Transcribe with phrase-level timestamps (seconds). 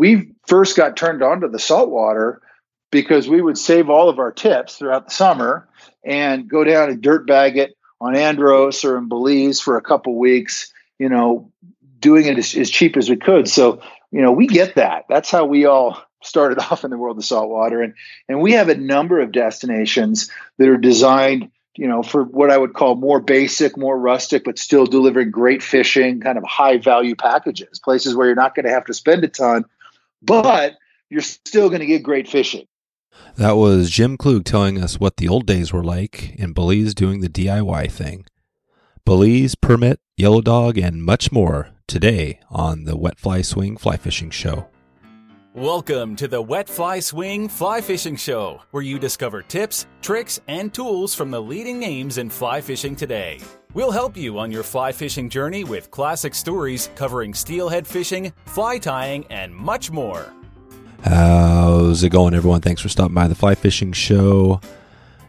[0.00, 2.40] we first got turned on to the saltwater
[2.90, 5.68] because we would save all of our tips throughout the summer
[6.02, 10.18] and go down and dirt bag it on Andros or in Belize for a couple
[10.18, 11.52] weeks, you know,
[11.98, 13.46] doing it as, as cheap as we could.
[13.46, 15.04] So, you know, we get that.
[15.10, 17.82] That's how we all started off in the world of saltwater.
[17.82, 17.92] And
[18.26, 22.56] and we have a number of destinations that are designed, you know, for what I
[22.56, 27.16] would call more basic, more rustic, but still delivering great fishing, kind of high value
[27.16, 29.66] packages, places where you're not going to have to spend a ton,
[30.22, 30.74] but
[31.08, 32.66] you're still going to get great fishing.
[33.36, 37.20] That was Jim Klug telling us what the old days were like in Belize doing
[37.20, 38.24] the DIY thing.
[39.04, 44.30] Belize, Permit, Yellow Dog, and much more today on the Wet Fly Swing Fly Fishing
[44.30, 44.68] Show.
[45.54, 50.72] Welcome to the Wet Fly Swing Fly Fishing Show, where you discover tips, tricks, and
[50.72, 53.40] tools from the leading names in fly fishing today.
[53.72, 58.78] We'll help you on your fly fishing journey with classic stories covering steelhead fishing, fly
[58.78, 60.32] tying, and much more.
[61.04, 62.60] How's it going, everyone?
[62.60, 64.60] Thanks for stopping by the Fly Fishing Show.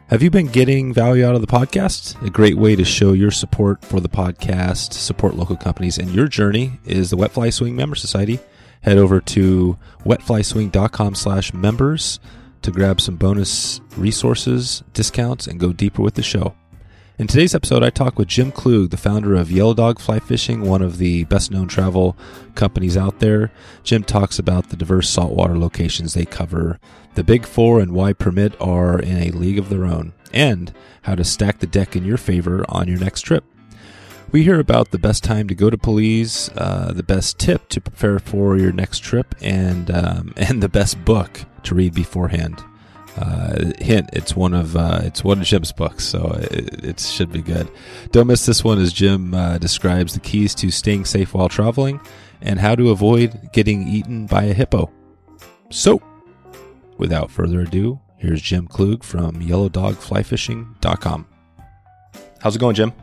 [0.08, 2.22] Have you been getting value out of the podcast?
[2.26, 6.28] A great way to show your support for the podcast, support local companies, and your
[6.28, 8.40] journey is the Wet Fly Swing Member Society.
[8.82, 12.20] Head over to wetflyswing.com slash members
[12.64, 16.56] to grab some bonus resources, discounts, and go deeper with the show.
[17.22, 20.62] In today's episode, I talk with Jim Klug, the founder of Yellow Dog Fly Fishing,
[20.62, 22.18] one of the best known travel
[22.56, 23.52] companies out there.
[23.84, 26.80] Jim talks about the diverse saltwater locations they cover,
[27.14, 31.14] the big four and why permit are in a league of their own, and how
[31.14, 33.44] to stack the deck in your favor on your next trip.
[34.32, 37.80] We hear about the best time to go to Belize, uh, the best tip to
[37.80, 42.64] prepare for your next trip, and um, and the best book to read beforehand.
[43.18, 47.32] Uh, hint: It's one of uh, it's one of Jim's books, so it, it, should
[47.32, 47.70] be good.
[48.12, 52.00] Don't miss this one as Jim uh, describes the keys to staying safe while traveling
[52.42, 54.90] and how to avoid getting eaten by a hippo.
[55.70, 56.02] So,
[56.98, 61.28] without further ado, here's Jim Klug from YellowDogFlyFishing.com.
[62.40, 62.94] How's it going, Jim?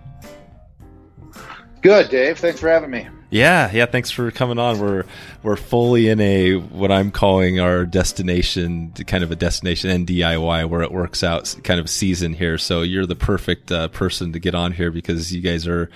[1.80, 2.38] Good, Dave.
[2.38, 3.08] Thanks for having me.
[3.30, 3.84] Yeah, yeah.
[3.84, 4.78] Thanks for coming on.
[4.78, 5.04] We're
[5.42, 10.68] we're fully in a what I'm calling our destination, kind of a destination and DIY
[10.68, 12.56] where it works out, kind of season here.
[12.56, 15.90] So you're the perfect uh, person to get on here because you guys are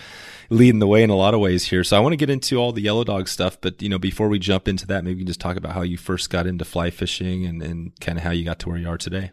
[0.50, 1.82] leading the way in a lot of ways here.
[1.82, 4.28] So I want to get into all the yellow dog stuff, but you know, before
[4.28, 6.90] we jump into that, maybe can just talk about how you first got into fly
[6.90, 9.30] fishing and, and kind of how you got to where you are today.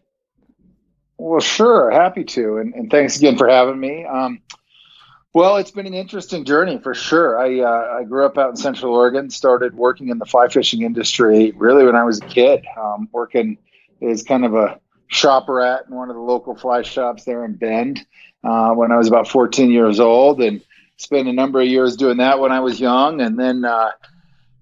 [1.18, 4.06] Well, sure, happy to, and, and thanks again for having me.
[4.06, 4.42] Um,
[5.34, 7.40] well, it's been an interesting journey for sure.
[7.40, 10.82] I uh, I grew up out in Central Oregon, started working in the fly fishing
[10.82, 13.58] industry really when I was a kid, um, working
[14.02, 17.54] as kind of a shop rat in one of the local fly shops there in
[17.54, 18.06] Bend
[18.44, 20.62] uh, when I was about 14 years old, and
[20.98, 23.66] spent a number of years doing that when I was young, and then.
[23.66, 23.92] Uh,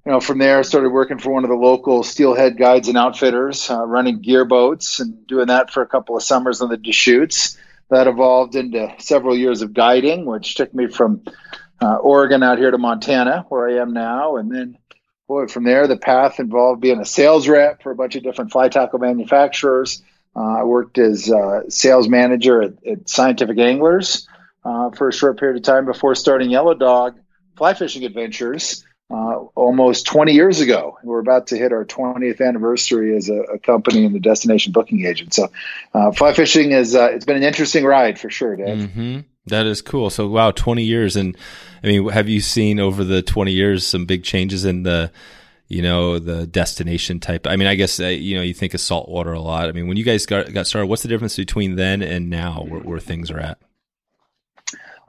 [0.05, 2.97] you know, from there, I started working for one of the local steelhead guides and
[2.97, 6.77] outfitters, uh, running gear boats and doing that for a couple of summers on the
[6.77, 7.57] Deschutes
[7.89, 11.23] that evolved into several years of guiding, which took me from
[11.81, 14.37] uh, Oregon out here to Montana, where I am now.
[14.37, 14.77] And then,
[15.27, 18.51] boy, from there, the path involved being a sales rep for a bunch of different
[18.51, 20.01] fly tackle manufacturers.
[20.35, 24.27] Uh, I worked as uh, sales manager at, at Scientific Anglers
[24.63, 27.19] uh, for a short period of time before starting Yellow Dog
[27.55, 30.97] Fly Fishing Adventures, uh, almost 20 years ago.
[31.03, 35.05] We're about to hit our 20th anniversary as a, a company and the destination booking
[35.05, 35.33] agent.
[35.33, 35.49] So,
[35.93, 38.89] uh, fly fishing is uh, it's been an interesting ride for sure, Dave.
[38.89, 39.19] Mm-hmm.
[39.47, 40.09] That is cool.
[40.09, 41.37] So, wow, 20 years, and
[41.83, 45.11] I mean, have you seen over the 20 years some big changes in the
[45.69, 48.79] you know the destination type i mean i guess uh, you know you think of
[48.79, 51.75] saltwater a lot i mean when you guys got, got started what's the difference between
[51.75, 53.57] then and now where, where things are at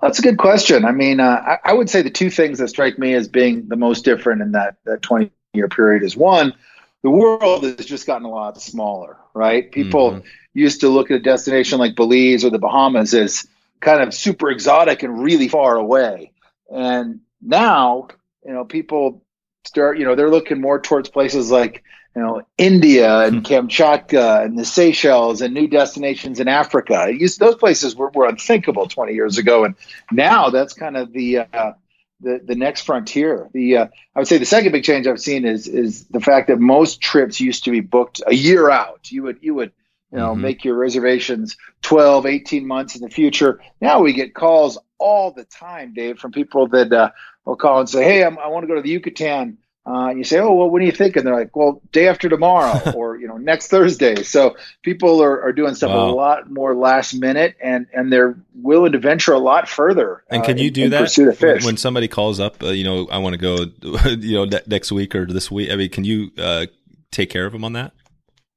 [0.00, 0.84] that's a good question.
[0.84, 3.68] I mean, uh, I, I, would say the two things that strike me as being
[3.68, 6.54] the most different in that that 20 year period is one,
[7.02, 9.70] the world has just gotten a lot smaller, right?
[9.70, 10.26] People mm-hmm.
[10.54, 13.46] used to look at a destination like Belize or the Bahamas as
[13.80, 16.32] kind of super exotic and really far away.
[16.70, 18.08] And now,
[18.44, 19.24] you know, people
[19.68, 21.84] start, you know, they're looking more towards places like
[22.16, 23.52] you know, India and hmm.
[23.52, 27.08] Kamchatka and the Seychelles and new destinations in Africa.
[27.12, 29.76] Used, those places were, were unthinkable 20 years ago, and
[30.10, 31.72] now that's kind of the uh,
[32.20, 33.48] the the next frontier.
[33.52, 33.86] The uh,
[34.16, 37.00] I would say the second big change I've seen is is the fact that most
[37.00, 39.12] trips used to be booked a year out.
[39.12, 39.72] You would you would
[40.10, 40.40] you know mm-hmm.
[40.40, 45.44] make your reservations 12 18 months in the future now we get calls all the
[45.44, 47.10] time dave from people that uh,
[47.48, 49.58] will call and say hey I'm, i want to go to the yucatan
[49.88, 52.92] uh, you say, "Oh, well, what are you thinking?" They're like, "Well, day after tomorrow,
[52.94, 56.10] or you know, next Thursday." So people are, are doing stuff wow.
[56.10, 60.24] a lot more last minute, and and they're willing to venture a lot further.
[60.28, 62.62] And can uh, you do that when, when, somebody calls up?
[62.62, 63.66] Uh, you know, I want to go.
[64.18, 65.70] You know, ne- next week or this week.
[65.70, 66.66] I mean, can you uh,
[67.10, 67.92] take care of them on that?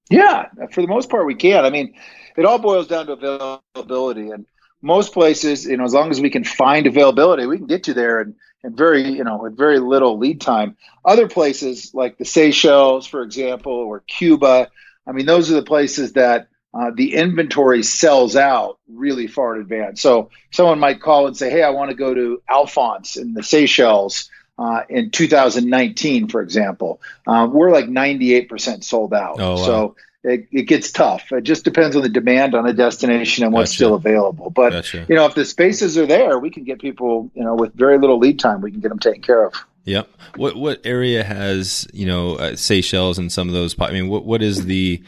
[0.09, 1.63] Yeah, for the most part, we can.
[1.65, 1.93] I mean,
[2.35, 4.45] it all boils down to availability, and
[4.81, 7.93] most places, you know, as long as we can find availability, we can get you
[7.93, 10.77] there and and very, you know, with very little lead time.
[11.03, 14.69] Other places like the Seychelles, for example, or Cuba,
[15.07, 19.61] I mean, those are the places that uh, the inventory sells out really far in
[19.61, 20.01] advance.
[20.01, 23.43] So someone might call and say, "Hey, I want to go to Alphonse in the
[23.43, 24.29] Seychelles."
[24.59, 29.39] Uh, in 2019, for example, uh, we're like 98% sold out.
[29.39, 29.65] Oh, wow.
[29.65, 31.31] So it, it, gets tough.
[31.31, 33.75] It just depends on the demand on a destination and what's gotcha.
[33.75, 34.50] still available.
[34.50, 35.06] But gotcha.
[35.09, 37.31] you know, if the spaces are there, we can get people.
[37.33, 39.53] You know, with very little lead time, we can get them taken care of.
[39.85, 40.09] Yep.
[40.35, 43.75] What what area has you know uh, Seychelles and some of those?
[43.79, 45.01] I mean, what what is the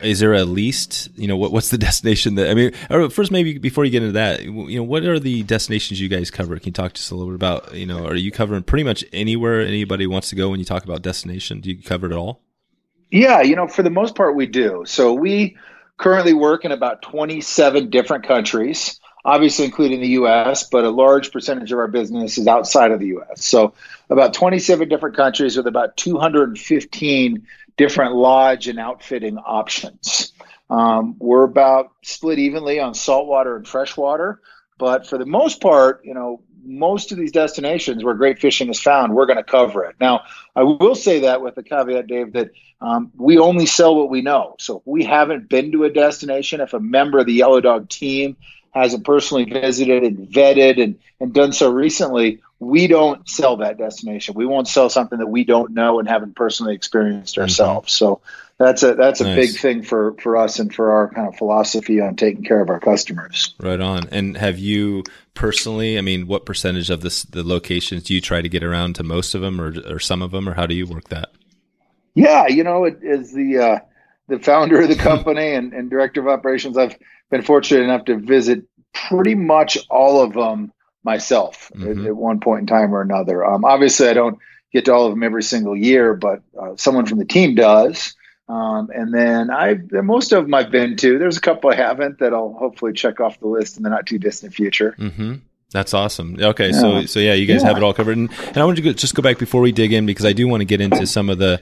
[0.00, 2.72] is there a least you know what what's the destination that I mean?
[3.10, 6.30] First, maybe before you get into that, you know, what are the destinations you guys
[6.30, 6.56] cover?
[6.56, 8.06] Can you talk to us a little bit about you know?
[8.06, 11.60] Are you covering pretty much anywhere anybody wants to go when you talk about destination?
[11.60, 12.40] Do you cover it all?
[13.10, 14.84] Yeah, you know, for the most part, we do.
[14.86, 15.56] So we
[15.96, 21.72] currently work in about 27 different countries, obviously including the US, but a large percentage
[21.72, 23.44] of our business is outside of the US.
[23.44, 23.74] So
[24.10, 30.32] about 27 different countries with about 215 different lodge and outfitting options.
[30.68, 34.40] Um, we're about split evenly on saltwater and freshwater,
[34.78, 38.80] but for the most part, you know, most of these destinations where great fishing is
[38.80, 39.96] found, we're going to cover it.
[40.00, 40.22] Now,
[40.54, 42.50] I will say that with the caveat, Dave, that
[42.80, 44.56] um, we only sell what we know.
[44.58, 47.88] So if we haven't been to a destination, if a member of the Yellow Dog
[47.88, 48.36] team
[48.72, 54.34] hasn't personally visited and vetted and, and done so recently, we don't sell that destination.
[54.34, 57.42] We won't sell something that we don't know and haven't personally experienced mm-hmm.
[57.42, 57.92] ourselves.
[57.92, 58.20] So
[58.58, 59.52] that's a that's a nice.
[59.52, 62.70] big thing for for us and for our kind of philosophy on taking care of
[62.70, 63.54] our customers.
[63.60, 64.08] Right on.
[64.10, 65.04] And have you
[65.34, 65.98] personally?
[65.98, 69.02] I mean, what percentage of this the locations do you try to get around to
[69.02, 71.30] most of them, or or some of them, or how do you work that?
[72.14, 73.78] Yeah, you know, it is the uh,
[74.28, 76.78] the founder of the company and, and director of operations.
[76.78, 76.96] I've
[77.30, 78.64] been fortunate enough to visit
[78.94, 80.72] pretty much all of them
[81.06, 82.00] myself mm-hmm.
[82.00, 83.46] at, at, one point in time or another.
[83.46, 84.38] Um, obviously, I don't
[84.72, 88.14] get to all of them every single year, but uh, someone from the team does.
[88.48, 91.18] Um, and then I, most of them I've been to.
[91.18, 94.06] There's a couple I haven't that I'll hopefully check off the list in the not
[94.06, 94.94] too distant future.
[94.98, 95.36] Mm-hmm.
[95.72, 96.36] That's awesome.
[96.40, 96.80] Okay, yeah.
[96.80, 97.68] so so yeah, you guys yeah.
[97.68, 98.16] have it all covered.
[98.16, 100.32] And, and I want to go, just go back before we dig in because I
[100.32, 101.60] do want to get into some of the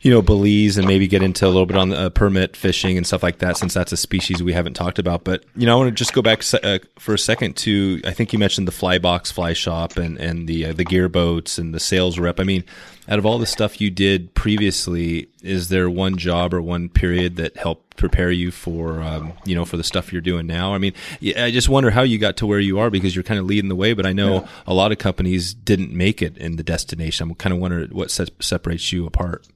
[0.00, 2.96] you know, Belize and maybe get into a little bit on the uh, permit fishing
[2.96, 5.24] and stuff like that, since that's a species we haven't talked about.
[5.24, 8.12] But you know, I want to just go back uh, for a second to I
[8.12, 11.58] think you mentioned the fly box, fly shop, and and the uh, the gear boats
[11.58, 12.38] and the sales rep.
[12.38, 12.64] I mean,
[13.08, 17.36] out of all the stuff you did previously, is there one job or one period
[17.36, 20.74] that helped prepare you for um, you know for the stuff you're doing now?
[20.74, 20.92] I mean,
[21.36, 23.68] I just wonder how you got to where you are because you're kind of leading
[23.68, 23.94] the way.
[23.94, 24.48] But I know yeah.
[24.66, 27.30] a lot of companies didn't make it in the destination.
[27.30, 29.46] I'm kind of wondering what se- separates you apart.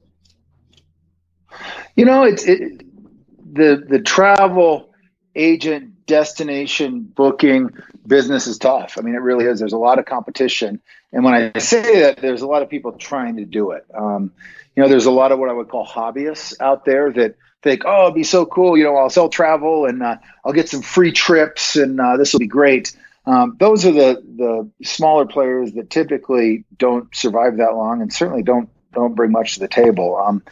[1.97, 2.83] You know, it's it,
[3.53, 4.91] the the travel
[5.35, 7.71] agent destination booking
[8.07, 8.97] business is tough.
[8.99, 9.59] I mean, it really is.
[9.61, 10.81] There's a lot of competition,
[11.13, 13.85] and when I say that, there's a lot of people trying to do it.
[13.95, 14.33] Um,
[14.77, 17.83] you know, there's a lot of what I would call hobbyists out there that think,
[17.85, 20.83] "Oh, it'd be so cool." You know, I'll sell travel and uh, I'll get some
[20.83, 22.97] free trips, and uh, this will be great.
[23.27, 28.43] Um, those are the the smaller players that typically don't survive that long, and certainly
[28.43, 30.17] don't don't bring much to the table.
[30.17, 30.43] Um,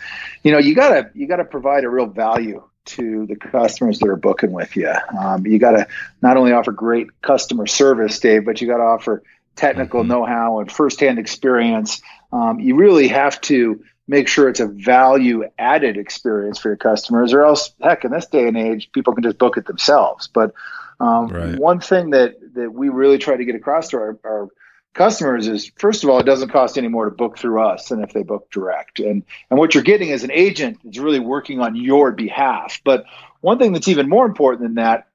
[0.43, 4.16] you know, you gotta you gotta provide a real value to the customers that are
[4.16, 4.92] booking with you.
[5.21, 5.87] Um, you got to
[6.23, 9.23] not only offer great customer service, Dave, but you got to offer
[9.57, 10.09] technical mm-hmm.
[10.09, 12.00] know-how and firsthand experience.
[12.33, 17.35] Um, you really have to make sure it's a value added experience for your customers,
[17.35, 20.28] or else, heck, in this day and age, people can just book it themselves.
[20.28, 20.54] But
[20.99, 21.59] um, right.
[21.59, 24.49] one thing that that we really try to get across to our, our
[24.95, 28.02] customers is first of all, it doesn't cost any more to book through us than
[28.02, 29.00] if they book direct.
[29.00, 32.80] And and what you're getting is an agent that's really working on your behalf.
[32.85, 33.04] But
[33.40, 35.09] one thing that's even more important than that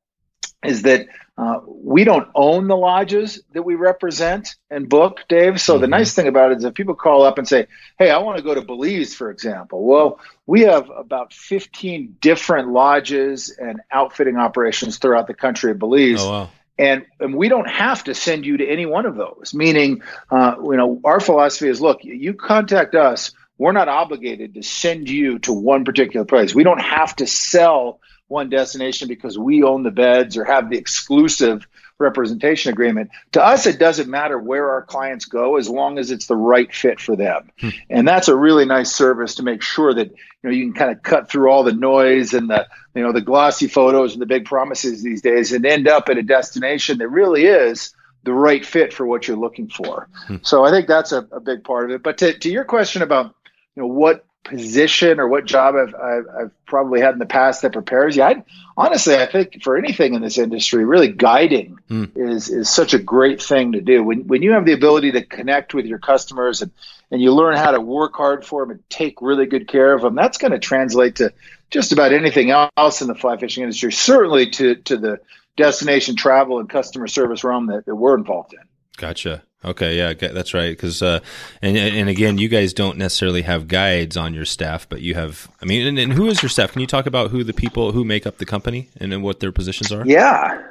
[0.64, 5.60] is that uh, we don't own the lodges that we represent and book, Dave.
[5.60, 5.82] So mm-hmm.
[5.82, 8.38] the nice thing about it is if people call up and say, "Hey, I want
[8.38, 14.38] to go to Belize," for example, well, we have about 15 different lodges and outfitting
[14.38, 16.22] operations throughout the country of Belize.
[16.22, 19.54] Oh, wow and, and we don't have to send you to any one of those
[19.54, 20.02] meaning
[20.32, 25.10] uh, you know our philosophy is look you contact us we're not obligated to send
[25.10, 26.56] you to one particular place.
[26.56, 30.78] We don't have to sell one destination because we own the beds or have the
[30.78, 31.68] exclusive
[32.00, 33.10] representation agreement.
[33.34, 36.74] To us, it doesn't matter where our clients go as long as it's the right
[36.74, 37.52] fit for them.
[37.60, 37.70] Hmm.
[37.90, 40.92] And that's a really nice service to make sure that you know you can kind
[40.92, 44.28] of cut through all the noise and the you know the glossy photos and the
[44.28, 48.66] big promises these days and end up at a destination that really is the right
[48.66, 50.08] fit for what you're looking for.
[50.28, 50.38] Hmm.
[50.42, 52.04] So I think that's a, a big part of it.
[52.04, 53.36] But to, to your question about
[53.76, 57.62] you know what position or what job I've, I've, I've, probably had in the past
[57.62, 58.24] that prepares you.
[58.24, 58.44] I,
[58.76, 62.12] honestly, I think for anything in this industry, really guiding mm.
[62.16, 64.04] is is such a great thing to do.
[64.04, 66.72] When when you have the ability to connect with your customers and
[67.12, 70.02] and you learn how to work hard for them and take really good care of
[70.02, 71.32] them, that's going to translate to
[71.70, 73.92] just about anything else in the fly fishing industry.
[73.92, 75.20] Certainly to to the
[75.56, 78.62] destination travel and customer service realm that, that we're involved in.
[78.98, 79.44] Gotcha.
[79.66, 80.72] Okay, yeah, that's right.
[80.72, 81.20] Because uh,
[81.62, 85.50] and and again, you guys don't necessarily have guides on your staff, but you have.
[85.62, 86.74] I mean, and, and who is your staff?
[86.74, 89.52] Can you talk about who the people who make up the company and, what their
[89.52, 90.06] positions are?
[90.06, 90.62] Yeah.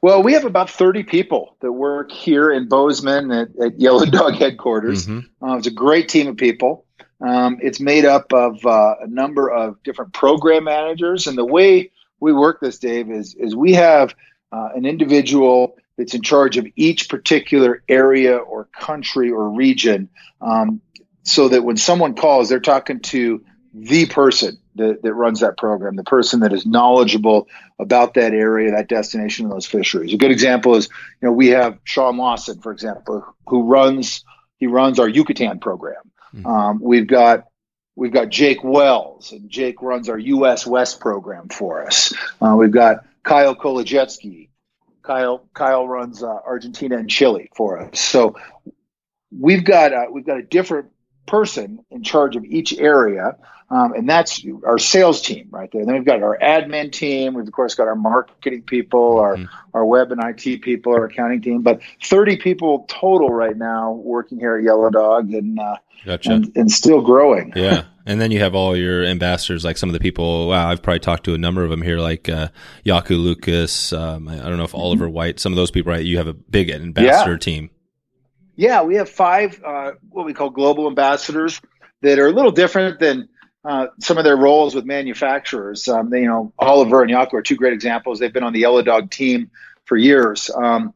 [0.00, 4.34] Well, we have about 30 people that work here in Bozeman at, at Yellow Dog
[4.34, 5.06] headquarters.
[5.06, 5.44] Mm-hmm.
[5.44, 6.86] Uh, it's a great team of people.
[7.20, 11.90] Um, it's made up of uh, a number of different program managers, and the way
[12.20, 14.14] we work this, Dave, is is we have
[14.52, 20.08] uh, an individual that's in charge of each particular area or country or region,
[20.40, 20.80] um,
[21.22, 25.96] so that when someone calls, they're talking to the person that, that runs that program,
[25.96, 27.48] the person that is knowledgeable
[27.78, 30.12] about that area, that destination, and those fisheries.
[30.12, 30.88] A good example is,
[31.20, 34.24] you know, we have Shaun Lawson, for example, who runs
[34.58, 36.10] he runs our Yucatan program.
[36.34, 36.46] Mm-hmm.
[36.46, 37.48] Um, we've got
[37.96, 40.66] we've got Jake Wells, and Jake runs our U.S.
[40.66, 42.12] West program for us.
[42.40, 44.48] Uh, we've got Kyle Kolajetsky,
[45.04, 48.00] Kyle Kyle runs uh, Argentina and Chile for us.
[48.00, 48.34] So
[49.38, 50.88] we've got uh, we've got a different
[51.26, 53.36] person in charge of each area,
[53.70, 55.84] um, and that's our sales team right there.
[55.84, 57.34] Then we've got our admin team.
[57.34, 59.54] We've of course got our marketing people, our mm-hmm.
[59.72, 61.62] our web and IT people, our accounting team.
[61.62, 66.32] But thirty people total right now working here at Yellow Dog, and uh, gotcha.
[66.32, 67.52] and, and still growing.
[67.56, 67.84] Yeah.
[68.06, 70.48] And then you have all your ambassadors, like some of the people.
[70.48, 72.48] Wow, I've probably talked to a number of them here, like uh,
[72.84, 73.94] Jako Lucas.
[73.94, 75.14] Um, I don't know if Oliver mm-hmm.
[75.14, 75.40] White.
[75.40, 76.04] Some of those people, right?
[76.04, 77.38] You have a big ambassador yeah.
[77.38, 77.70] team.
[78.56, 81.60] Yeah, we have five uh, what we call global ambassadors
[82.02, 83.28] that are a little different than
[83.64, 85.88] uh, some of their roles with manufacturers.
[85.88, 88.18] Um, they, you know, Oliver and Jako are two great examples.
[88.18, 89.50] They've been on the Yellow Dog team
[89.86, 90.50] for years.
[90.54, 90.92] Um,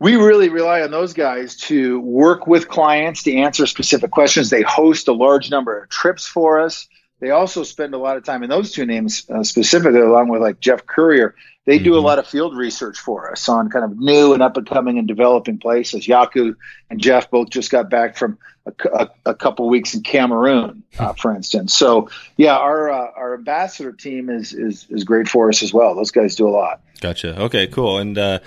[0.00, 4.50] we really rely on those guys to work with clients to answer specific questions.
[4.50, 6.88] They host a large number of trips for us.
[7.20, 10.42] They also spend a lot of time in those two names uh, specifically, along with
[10.42, 11.34] like Jeff Currier.
[11.64, 11.84] They mm-hmm.
[11.84, 12.06] do a mm-hmm.
[12.06, 15.08] lot of field research for us on kind of new and up and coming and
[15.08, 16.04] developing places.
[16.04, 16.54] Jako
[16.90, 21.12] and Jeff both just got back from a, a, a couple weeks in Cameroon, uh,
[21.14, 21.74] for instance.
[21.74, 25.94] So yeah, our uh, our ambassador team is, is is great for us as well.
[25.94, 26.80] Those guys do a lot.
[27.00, 27.40] Gotcha.
[27.44, 27.98] Okay, cool.
[27.98, 28.40] And uh,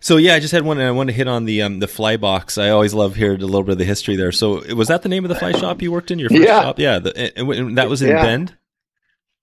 [0.00, 0.78] so yeah, I just had one.
[0.78, 2.56] And I want to hit on the um, the fly box.
[2.56, 4.32] I always love hearing a little bit of the history there.
[4.32, 6.18] So was that the name of the fly shop you worked in?
[6.18, 6.62] Your first yeah.
[6.62, 6.78] shop?
[6.78, 6.98] Yeah.
[7.00, 8.22] The, and, and, that was in yeah.
[8.22, 8.56] Bend.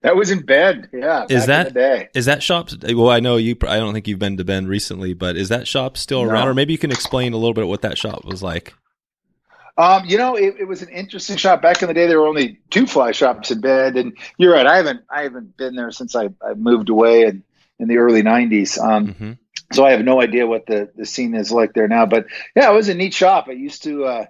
[0.02, 0.90] That was in Bend.
[0.92, 1.28] Yeah.
[1.30, 2.70] Is that is that shop?
[2.84, 3.56] Well, I know you.
[3.68, 6.32] I don't think you've been to Bend recently, but is that shop still no.
[6.32, 6.48] around?
[6.48, 8.74] Or maybe you can explain a little bit what that shop was like.
[9.80, 11.62] Um, you know, it, it, was an interesting shop.
[11.62, 14.66] Back in the day, there were only two fly shops in Bend, and you're right.
[14.66, 17.44] I haven't I haven't been there since I, I moved away in,
[17.78, 18.84] in the early '90s.
[18.84, 19.32] Um, mm-hmm
[19.72, 22.06] so I have no idea what the, the scene is like there now.
[22.06, 23.50] But yeah, it was a neat shop.
[23.50, 24.26] It used to uh,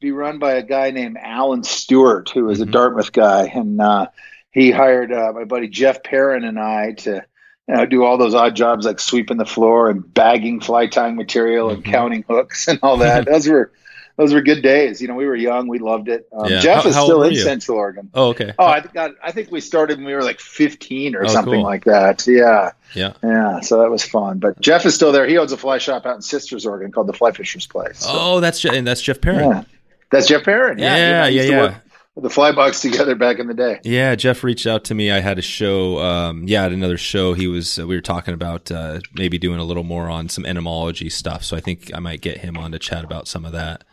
[0.00, 2.68] be run by a guy named Alan Stewart, who was mm-hmm.
[2.68, 4.08] a Dartmouth guy, and uh,
[4.50, 7.24] he hired uh, my buddy Jeff Perrin and I to
[7.68, 11.16] you know, do all those odd jobs like sweeping the floor and bagging fly tying
[11.16, 11.92] material and mm-hmm.
[11.92, 13.26] counting hooks and all that.
[13.30, 13.72] those were
[14.18, 15.00] those were good days.
[15.00, 16.28] You know, we were young, we loved it.
[16.32, 16.58] Um, yeah.
[16.58, 17.40] Jeff how, is how still in you?
[17.40, 18.10] Central Oregon.
[18.12, 18.52] Oh, okay.
[18.58, 21.54] Oh, I think I think we started when we were like 15 or oh, something
[21.54, 21.62] cool.
[21.62, 22.26] like that.
[22.26, 22.72] Yeah.
[22.94, 23.12] Yeah.
[23.22, 23.60] Yeah.
[23.60, 24.40] So that was fun.
[24.40, 25.26] But Jeff is still there.
[25.26, 28.00] He owns a fly shop out in Sisters, Oregon called the Fly Fisher's Place.
[28.00, 28.10] So.
[28.10, 29.50] Oh, that's and that's Jeff Perrin.
[29.50, 29.64] Yeah.
[30.10, 30.78] That's Jeff Perrin.
[30.78, 30.96] Yeah.
[30.96, 31.26] Yeah.
[31.28, 31.42] Yeah.
[31.42, 31.78] yeah.
[32.16, 33.78] The fly box together back in the day.
[33.84, 35.12] Yeah, Jeff reached out to me.
[35.12, 36.00] I had a show.
[36.00, 37.78] Um, yeah, at another show, he was.
[37.78, 41.44] Uh, we were talking about uh, maybe doing a little more on some entomology stuff.
[41.44, 43.84] So I think I might get him on to chat about some of that.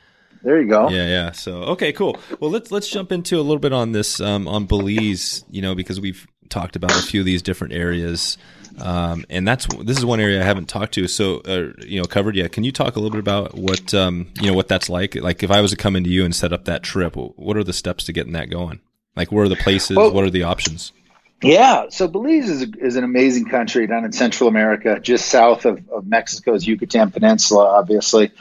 [0.45, 0.89] There you go.
[0.89, 1.31] Yeah, yeah.
[1.31, 2.19] So okay, cool.
[2.39, 5.43] Well, let's let's jump into a little bit on this um, on Belize.
[5.49, 8.37] You know, because we've talked about a few of these different areas,
[8.79, 11.07] um, and that's this is one area I haven't talked to.
[11.07, 12.51] So, uh, you know, covered yet.
[12.51, 15.15] Can you talk a little bit about what um, you know what that's like?
[15.15, 17.63] Like, if I was to come into you and set up that trip, what are
[17.63, 18.81] the steps to getting that going?
[19.15, 19.97] Like, where are the places?
[19.97, 20.91] Well, what are the options?
[21.41, 25.65] Yeah, so Belize is, a, is an amazing country down in Central America, just south
[25.65, 28.31] of, of Mexico's Yucatan Peninsula, obviously.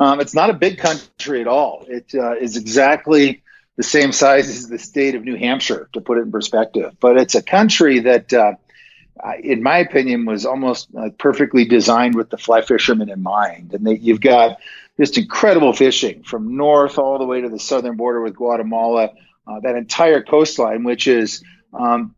[0.00, 1.84] Um, it's not a big country at all.
[1.88, 3.42] It uh, is exactly
[3.76, 6.94] the same size as the state of New Hampshire, to put it in perspective.
[7.00, 8.54] But it's a country that uh,
[9.42, 13.72] in my opinion, was almost like perfectly designed with the fly fisherman in mind.
[13.72, 14.58] And that you've got
[14.98, 19.10] just incredible fishing from north all the way to the southern border with Guatemala,
[19.46, 22.14] uh, that entire coastline, which is, um,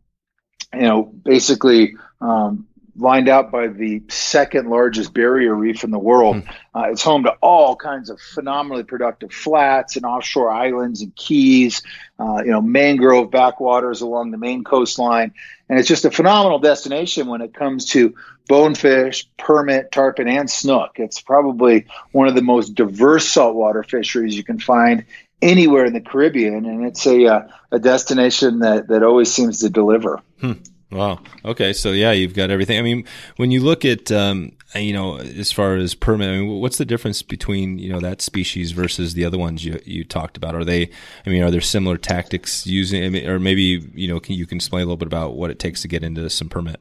[0.73, 2.67] you know, basically um,
[2.97, 6.37] lined out by the second largest barrier reef in the world.
[6.37, 6.55] Mm.
[6.75, 11.83] Uh, it's home to all kinds of phenomenally productive flats and offshore islands and keys,
[12.19, 15.33] uh, you know, mangrove backwaters along the main coastline.
[15.69, 18.15] And it's just a phenomenal destination when it comes to
[18.47, 20.91] bonefish, permit, tarpon, and snook.
[20.95, 25.05] It's probably one of the most diverse saltwater fisheries you can find
[25.41, 29.69] anywhere in the Caribbean, and it's a uh, a destination that that always seems to
[29.69, 30.21] deliver.
[30.39, 30.53] Hmm.
[30.89, 31.19] Wow.
[31.43, 31.73] Okay.
[31.73, 32.79] So yeah, you've got everything.
[32.79, 36.61] I mean, when you look at, um, you know, as far as permit, I mean,
[36.61, 40.37] what's the difference between you know that species versus the other ones you you talked
[40.37, 40.55] about?
[40.55, 40.89] Are they?
[41.25, 43.03] I mean, are there similar tactics using?
[43.03, 45.51] I mean, or maybe you know, can you can explain a little bit about what
[45.51, 46.79] it takes to get into some permit?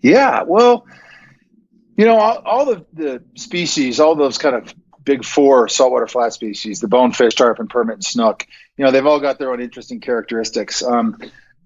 [0.00, 0.42] Yeah.
[0.42, 0.86] Well,
[1.96, 4.72] you know, all, all the the species, all those kind of
[5.04, 8.46] big four saltwater flat species, the bonefish, tarpon, permit, and snook.
[8.76, 10.82] You know, they've all got their own interesting characteristics.
[10.84, 11.18] Um,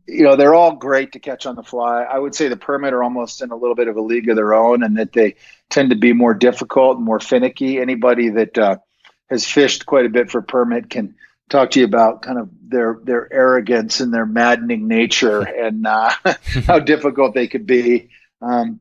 [0.09, 2.03] you know, they're all great to catch on the fly.
[2.03, 4.37] I would say the permit are almost in a little bit of a league of
[4.37, 5.37] their own, and that they
[5.69, 7.79] tend to be more difficult and more finicky.
[7.79, 8.77] Anybody that uh,
[9.29, 11.15] has fished quite a bit for permit can
[11.51, 16.11] talk to you about kind of their their arrogance and their maddening nature and uh,
[16.67, 18.09] how difficult they could be.
[18.41, 18.81] Um,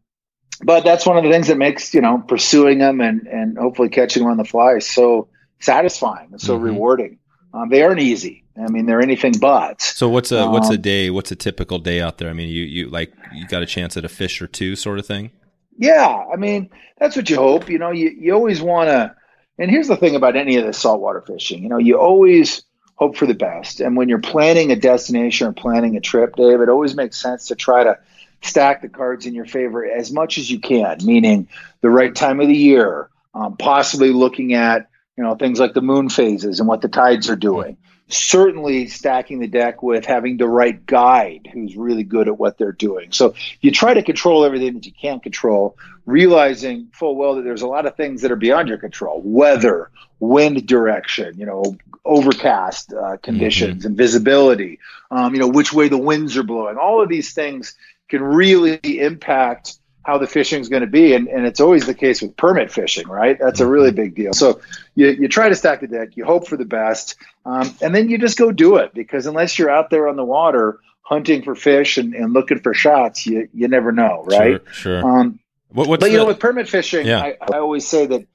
[0.64, 3.90] but that's one of the things that makes you know pursuing them and and hopefully
[3.90, 5.28] catching them on the fly so
[5.60, 6.66] satisfying and so mm-hmm.
[6.66, 7.20] rewarding.
[7.54, 8.46] Um, they aren't easy.
[8.60, 9.82] I mean, they're anything but.
[9.82, 11.10] So what's a what's a um, day?
[11.10, 12.30] What's a typical day out there?
[12.30, 15.00] I mean, you you like you got a chance at a fish or two, sort
[15.00, 15.32] of thing.
[15.78, 17.70] Yeah, I mean that's what you hope.
[17.70, 19.16] You know, you you always want to.
[19.60, 21.64] And here's the thing about any of this saltwater fishing.
[21.64, 22.64] You know, you always
[22.96, 23.80] hope for the best.
[23.80, 27.48] And when you're planning a destination or planning a trip, Dave, it always makes sense
[27.48, 27.98] to try to
[28.42, 30.98] stack the cards in your favor as much as you can.
[31.04, 31.48] Meaning
[31.82, 35.82] the right time of the year, um, possibly looking at you know things like the
[35.82, 37.78] moon phases and what the tides are doing
[38.10, 42.72] certainly stacking the deck with having the right guide who's really good at what they're
[42.72, 43.12] doing.
[43.12, 47.64] So you try to control everything that you can't control, realizing full well that there's
[47.64, 51.64] a lot of things that are beyond your control weather, wind direction, you know,
[52.06, 53.88] overcast uh, conditions mm-hmm.
[53.88, 54.80] and visibility,
[55.12, 56.78] um, you know, which way the winds are blowing.
[56.78, 57.76] All of these things
[58.08, 61.14] can really impact how the fishing is going to be.
[61.14, 63.38] And, and it's always the case with permit fishing, right?
[63.38, 64.32] That's a really big deal.
[64.32, 64.62] So
[64.96, 68.10] you, you try to stack the deck, you hope for the best, um, and then
[68.10, 71.56] you just go do it because unless you're out there on the water hunting for
[71.56, 74.62] fish and, and looking for shots, you, you never know, right?
[74.72, 75.02] Sure.
[75.02, 75.06] sure.
[75.06, 75.40] Um,
[75.74, 77.20] what, but, the, you know, with permit fishing, yeah.
[77.20, 78.26] I, I always say that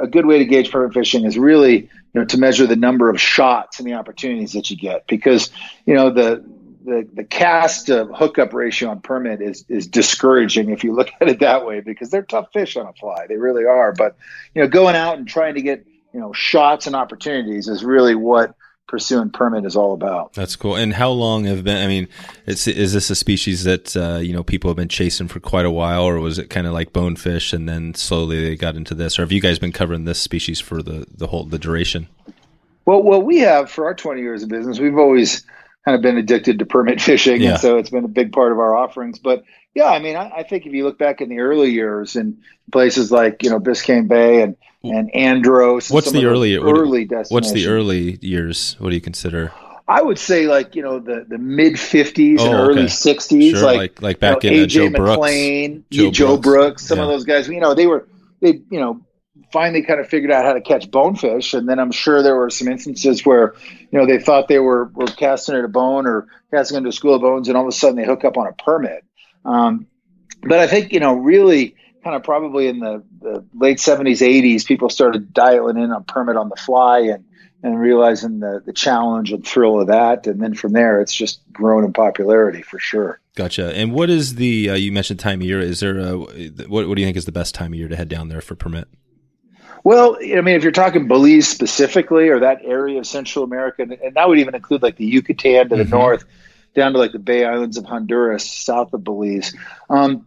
[0.00, 3.10] a good way to gauge permit fishing is really you know to measure the number
[3.10, 5.50] of shots and the opportunities that you get because
[5.86, 6.42] you know the
[6.88, 11.28] the, the cast to hookup ratio on permit is is discouraging if you look at
[11.28, 13.26] it that way because they're tough fish on a fly.
[13.28, 13.92] They really are.
[13.92, 14.16] But
[14.54, 18.14] you know, going out and trying to get you know shots and opportunities is really
[18.14, 18.54] what
[18.86, 20.32] pursuing permit is all about.
[20.32, 20.74] That's cool.
[20.74, 21.76] And how long have been?
[21.76, 22.08] I mean,
[22.46, 25.70] is this a species that uh, you know people have been chasing for quite a
[25.70, 29.18] while, or was it kind of like bonefish and then slowly they got into this,
[29.18, 32.08] or have you guys been covering this species for the the whole the duration?
[32.84, 35.44] Well, what we have for our 20 years of business, we've always
[35.88, 37.52] kind of been addicted to permit fishing, yeah.
[37.52, 39.18] and so it's been a big part of our offerings.
[39.18, 42.16] But yeah, I mean, I, I, think if you look back in the early years
[42.16, 42.38] in
[42.70, 47.26] places like you know Biscayne Bay and and Andros, and what's the early early what,
[47.30, 48.76] What's the early years?
[48.78, 49.52] What do you consider?
[49.86, 52.88] I would say like you know the the mid fifties oh, and early okay.
[52.88, 56.36] sixties, sure, like, like, like back you know, in uh, Joe McClane, Brooks, Joe, Joe
[56.36, 57.04] Brooks, Brooks some yeah.
[57.04, 57.48] of those guys.
[57.48, 58.06] You know, they were
[58.40, 59.00] they you know
[59.52, 61.54] finally kind of figured out how to catch bonefish.
[61.54, 63.54] And then I'm sure there were some instances where,
[63.90, 66.92] you know, they thought they were, were casting at a bone or casting into a
[66.92, 69.04] school of bones, and all of a sudden they hook up on a permit.
[69.44, 69.86] Um,
[70.42, 74.66] but I think, you know, really kind of probably in the, the late 70s, 80s,
[74.66, 77.24] people started dialing in on permit on the fly and,
[77.62, 80.26] and realizing the, the challenge and thrill of that.
[80.26, 83.20] And then from there, it's just grown in popularity for sure.
[83.34, 83.74] Gotcha.
[83.74, 85.60] And what is the, uh, you mentioned time of year.
[85.60, 87.96] Is there a, what, what do you think is the best time of year to
[87.96, 88.88] head down there for permit?
[89.84, 94.14] Well, I mean, if you're talking Belize specifically, or that area of Central America, and
[94.14, 95.90] that would even include like the Yucatan to the mm-hmm.
[95.90, 96.24] north,
[96.74, 99.54] down to like the Bay Islands of Honduras, south of Belize.
[99.88, 100.26] Um,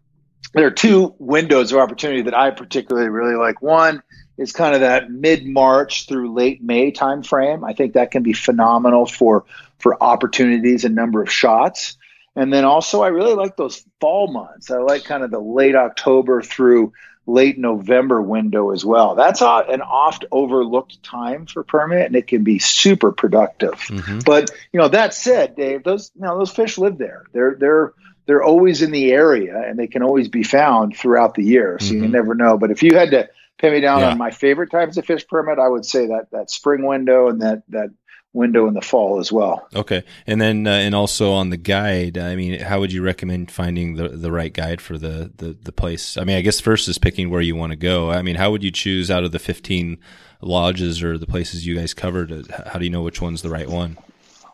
[0.53, 3.61] there are two windows of opportunity that I particularly really like.
[3.61, 4.03] One
[4.37, 7.67] is kind of that mid March through late May timeframe.
[7.67, 9.45] I think that can be phenomenal for
[9.79, 11.97] for opportunities and number of shots.
[12.35, 14.71] And then also, I really like those fall months.
[14.71, 16.93] I like kind of the late October through
[17.25, 19.15] late November window as well.
[19.15, 23.75] That's an oft overlooked time for permit, and it can be super productive.
[23.75, 24.19] Mm-hmm.
[24.25, 27.25] But you know, that said, Dave, those you know those fish live there.
[27.33, 27.93] They're they're
[28.25, 31.77] they're always in the area and they can always be found throughout the year.
[31.79, 32.03] So mm-hmm.
[32.03, 32.57] you never know.
[32.57, 34.11] But if you had to pin me down yeah.
[34.11, 37.41] on my favorite times to fish permit, I would say that that spring window and
[37.41, 37.89] that that
[38.33, 39.67] window in the fall as well.
[39.75, 43.51] Okay, and then uh, and also on the guide, I mean, how would you recommend
[43.51, 46.17] finding the the right guide for the the the place?
[46.17, 48.11] I mean, I guess first is picking where you want to go.
[48.11, 49.97] I mean, how would you choose out of the fifteen
[50.41, 52.51] lodges or the places you guys covered?
[52.67, 53.97] How do you know which one's the right one?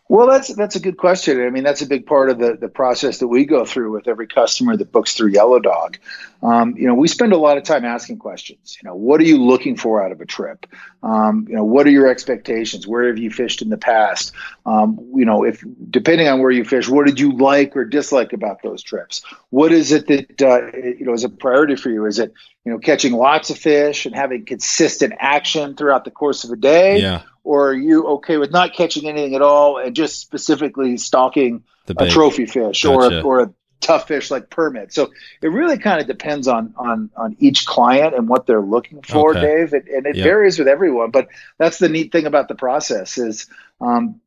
[0.10, 1.42] Well, that's that's a good question.
[1.42, 4.08] I mean, that's a big part of the the process that we go through with
[4.08, 5.98] every customer that books through Yellow Dog.
[6.42, 8.78] Um, you know, we spend a lot of time asking questions.
[8.82, 10.66] You know, what are you looking for out of a trip?
[11.04, 12.88] Um, you know, what are your expectations?
[12.88, 14.32] Where have you fished in the past?
[14.66, 18.32] Um, you know, if depending on where you fish, what did you like or dislike
[18.32, 19.24] about those trips?
[19.50, 22.06] What is it that uh, you know is a priority for you?
[22.06, 26.46] Is it you know catching lots of fish and having consistent action throughout the course
[26.46, 27.02] of a day?
[27.02, 31.64] Yeah or are you okay with not catching anything at all and just specifically stalking
[31.88, 33.22] a trophy fish gotcha.
[33.22, 34.94] or, or a tough fish like permit?
[34.94, 39.02] So it really kind of depends on on on each client and what they're looking
[39.02, 39.42] for, okay.
[39.42, 40.24] Dave, and, and it yep.
[40.26, 41.12] varies with everyone.
[41.12, 43.48] But that's the neat thing about the process is.
[43.80, 44.20] Um,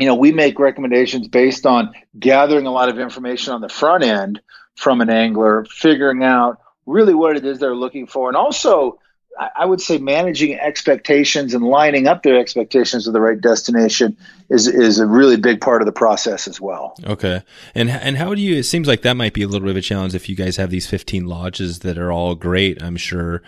[0.00, 4.04] you know, we make recommendations based on gathering a lot of information on the front
[4.04, 4.40] end
[4.76, 9.00] from an angler, figuring out really what it is they're looking for, and also
[9.38, 14.16] I would say managing expectations and lining up their expectations with the right destination
[14.48, 16.96] is is a really big part of the process as well.
[17.04, 17.42] Okay,
[17.74, 18.56] and and how do you?
[18.56, 20.56] It seems like that might be a little bit of a challenge if you guys
[20.56, 22.82] have these fifteen lodges that are all great.
[22.82, 23.42] I'm sure,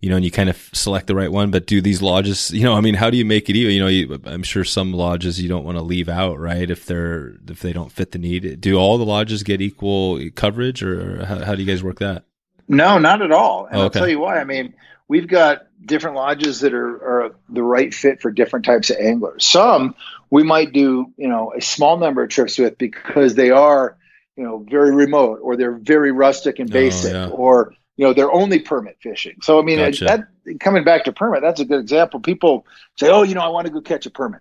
[0.00, 1.50] you know, and you kind of select the right one.
[1.50, 3.74] But do these lodges, you know, I mean, how do you make it even?
[3.74, 6.70] You know, you, I'm sure some lodges you don't want to leave out, right?
[6.70, 10.84] If they're if they don't fit the need, do all the lodges get equal coverage,
[10.84, 12.26] or how, how do you guys work that?
[12.68, 13.66] No, not at all.
[13.66, 13.82] And okay.
[13.82, 14.38] I'll tell you why.
[14.38, 14.74] I mean
[15.12, 19.44] we've got different lodges that are, are the right fit for different types of anglers.
[19.44, 19.94] Some
[20.30, 23.98] we might do, you know, a small number of trips with because they are,
[24.36, 27.28] you know, very remote or they're very rustic and oh, basic oh, yeah.
[27.28, 29.36] or you know they're only permit fishing.
[29.42, 30.06] So I mean gotcha.
[30.06, 30.28] that
[30.60, 32.18] coming back to permit, that's a good example.
[32.18, 32.66] People
[32.98, 34.40] say, "Oh, you know, I want to go catch a permit."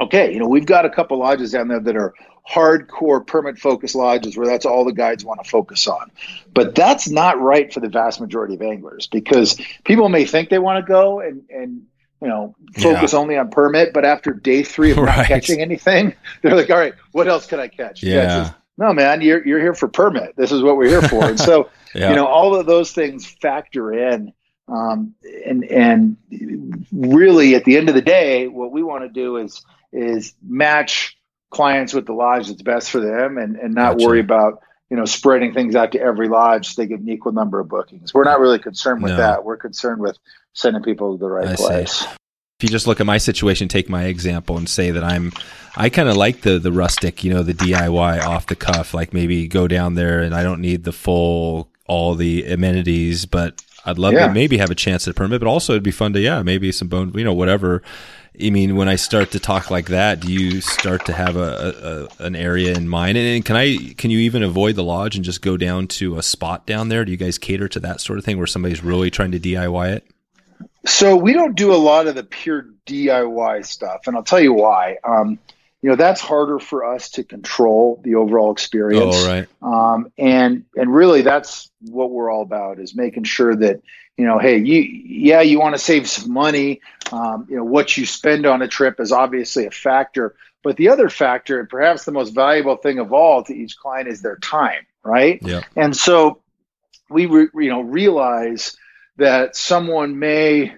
[0.00, 2.14] Okay, you know, we've got a couple lodges down there that are
[2.48, 6.10] hardcore permit focused lodges where that's all the guides want to focus on.
[6.54, 10.58] But that's not right for the vast majority of anglers because people may think they
[10.58, 11.82] want to go and, and
[12.22, 13.18] you know, focus yeah.
[13.18, 15.18] only on permit, but after day three of right.
[15.18, 18.02] not catching anything, they're like, all right, what else can I catch?
[18.02, 18.52] Yeah.
[18.76, 20.34] no, man, you're, you're here for permit.
[20.36, 21.24] This is what we're here for.
[21.24, 22.10] And so, yeah.
[22.10, 24.32] you know, all of those things factor in.
[24.68, 25.14] Um,
[25.46, 26.16] and, and
[26.92, 31.17] really at the end of the day, what we want to do is, is match
[31.50, 34.06] clients with the lodge that's best for them and, and not gotcha.
[34.06, 37.32] worry about you know spreading things out to every lodge so they get an equal
[37.32, 39.18] number of bookings we're not really concerned with no.
[39.18, 40.18] that we're concerned with
[40.52, 42.06] sending people to the right I place see.
[42.06, 45.32] if you just look at my situation take my example and say that i'm
[45.76, 49.12] i kind of like the the rustic you know the diy off the cuff like
[49.12, 53.96] maybe go down there and i don't need the full all the amenities but I'd
[53.96, 54.26] love yeah.
[54.26, 56.42] to maybe have a chance at a permit, but also it'd be fun to yeah
[56.42, 57.82] maybe some bone you know whatever
[58.40, 62.08] I mean, when I start to talk like that, do you start to have a,
[62.18, 63.18] a an area in mind?
[63.18, 66.22] And, can I can you even avoid the lodge and just go down to a
[66.22, 67.04] spot down there?
[67.04, 69.96] Do you guys cater to that sort of thing where somebody's really trying to DIY
[69.96, 70.06] it?
[70.86, 74.52] So we don't do a lot of the pure DIY stuff, and I'll tell you
[74.52, 74.98] why.
[75.02, 75.38] Um,
[75.82, 79.16] you know that's harder for us to control the overall experience.
[79.16, 79.48] Oh, right.
[79.62, 83.80] Um, and and really, that's what we're all about is making sure that
[84.18, 86.80] you know, hey, you yeah, you want to save some money.
[87.12, 90.88] Um, you know, what you spend on a trip is obviously a factor, but the
[90.88, 94.36] other factor, and perhaps the most valuable thing of all to each client, is their
[94.36, 95.38] time, right?
[95.40, 95.62] Yeah.
[95.76, 96.42] And so
[97.08, 98.76] we re, you know realize
[99.18, 100.74] that someone may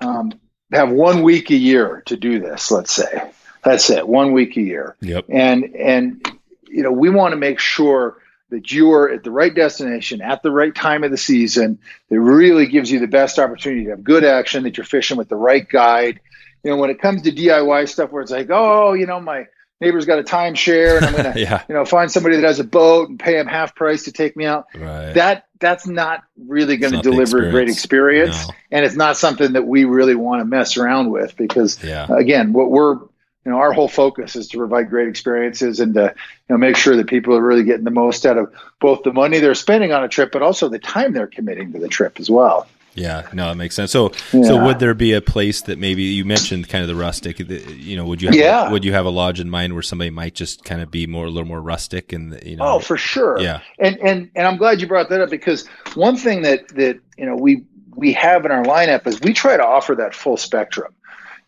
[0.00, 0.32] um,
[0.72, 2.70] have one week a year to do this.
[2.70, 3.32] Let's say
[3.64, 4.96] that's it, one week a year.
[5.00, 5.26] Yep.
[5.30, 6.38] And and
[6.68, 8.18] you know we want to make sure
[8.50, 12.20] that you are at the right destination at the right time of the season that
[12.20, 15.36] really gives you the best opportunity to have good action, that you're fishing with the
[15.36, 16.20] right guide.
[16.64, 19.46] You know, when it comes to DIY stuff where it's like, oh, you know, my
[19.80, 21.62] neighbor's got a timeshare and I'm going to, yeah.
[21.68, 24.36] you know, find somebody that has a boat and pay them half price to take
[24.36, 24.66] me out.
[24.74, 25.12] Right.
[25.12, 28.48] That that's not really going to deliver a great experience.
[28.48, 28.54] No.
[28.70, 32.06] And it's not something that we really want to mess around with because yeah.
[32.10, 32.98] again, what we're
[33.44, 36.76] you know, our whole focus is to provide great experiences and to you know make
[36.76, 39.92] sure that people are really getting the most out of both the money they're spending
[39.92, 42.66] on a trip, but also the time they're committing to the trip as well.
[42.98, 43.92] Yeah, no, it makes sense.
[43.92, 44.42] So, yeah.
[44.42, 47.38] so would there be a place that maybe you mentioned kind of the rustic?
[47.38, 48.70] You know, would you have, yeah.
[48.70, 51.26] would you have a lodge in mind where somebody might just kind of be more
[51.26, 52.64] a little more rustic and you know?
[52.64, 53.38] Oh, for sure.
[53.40, 56.98] Yeah, and and and I'm glad you brought that up because one thing that that
[57.16, 60.36] you know we we have in our lineup is we try to offer that full
[60.36, 60.92] spectrum.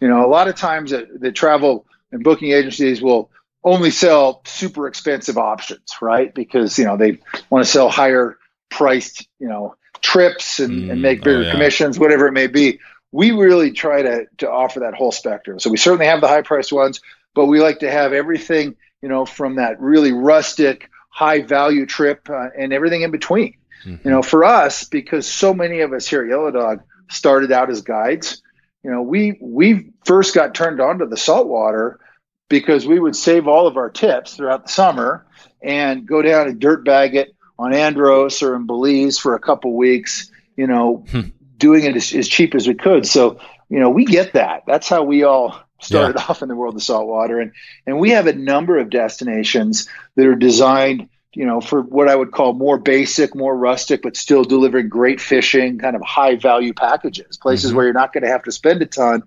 [0.00, 3.30] You know, a lot of times that, that travel and booking agencies will
[3.62, 6.34] only sell super expensive options, right?
[6.34, 7.18] Because you know they
[7.50, 8.38] want to sell higher
[8.70, 11.52] priced, you know, trips and, mm, and make bigger oh, yeah.
[11.52, 12.78] commissions, whatever it may be.
[13.12, 15.58] We really try to to offer that whole spectrum.
[15.60, 17.00] So we certainly have the high priced ones,
[17.34, 22.30] but we like to have everything, you know, from that really rustic, high value trip
[22.30, 23.56] uh, and everything in between.
[23.84, 24.08] Mm-hmm.
[24.08, 27.70] You know, for us, because so many of us here at Yellow Dog started out
[27.70, 28.42] as guides,
[28.82, 32.00] you know, we we first got turned on to the saltwater
[32.48, 35.26] because we would save all of our tips throughout the summer
[35.62, 39.76] and go down and dirt bag it on Andros or in Belize for a couple
[39.76, 41.28] weeks, you know, hmm.
[41.58, 43.06] doing it as, as, cheap as we could.
[43.06, 43.38] So,
[43.68, 44.62] you know, we get that.
[44.66, 46.24] That's how we all started yeah.
[46.28, 47.38] off in the world of saltwater.
[47.38, 47.52] And,
[47.86, 52.16] and we have a number of destinations that are designed, you know, for what I
[52.16, 56.72] would call more basic, more rustic, but still delivering great fishing, kind of high value
[56.72, 57.76] packages, places mm-hmm.
[57.76, 59.22] where you're not going to have to spend a ton,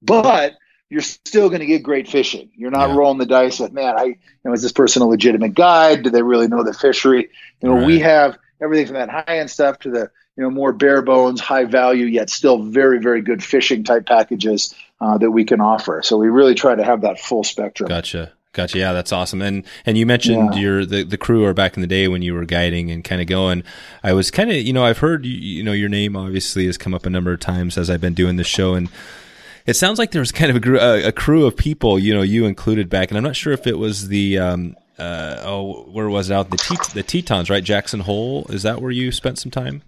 [0.00, 0.54] but
[0.88, 2.50] you're still going to get great fishing.
[2.54, 2.96] You're not yeah.
[2.96, 6.04] rolling the dice with, man, I, you know, is this person a legitimate guide?
[6.04, 7.30] Do they really know the fishery?
[7.62, 7.86] You know, right.
[7.86, 11.40] we have everything from that high end stuff to the, you know, more bare bones,
[11.40, 16.02] high value, yet still very, very good fishing type packages uh, that we can offer.
[16.02, 17.88] So we really try to have that full spectrum.
[17.88, 18.32] Gotcha.
[18.52, 18.78] Gotcha.
[18.78, 19.40] Yeah, that's awesome.
[19.40, 20.60] And and you mentioned yeah.
[20.60, 23.20] your the, the crew or back in the day when you were guiding and kind
[23.20, 23.64] of going.
[24.02, 26.76] I was kind of you know I've heard you, you know your name obviously has
[26.76, 28.90] come up a number of times as I've been doing this show and
[29.66, 32.46] it sounds like there was kind of a, a, crew of people, you know, you
[32.46, 36.30] included back, and I'm not sure if it was the um, uh, oh, where was
[36.30, 37.62] it out the Tet- the Tetons, right?
[37.62, 38.46] Jackson Hole.
[38.48, 39.82] Is that where you spent some time?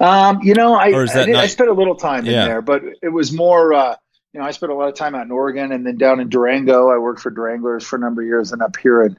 [0.00, 2.42] Um, you know, I, I, I, spent a little time yeah.
[2.42, 3.74] in there, but it was more.
[3.74, 3.96] Uh,
[4.32, 6.28] you know, I spent a lot of time out in Oregon and then down in
[6.28, 6.90] Durango.
[6.90, 9.18] I worked for Duranglers for a number of years, and up here in,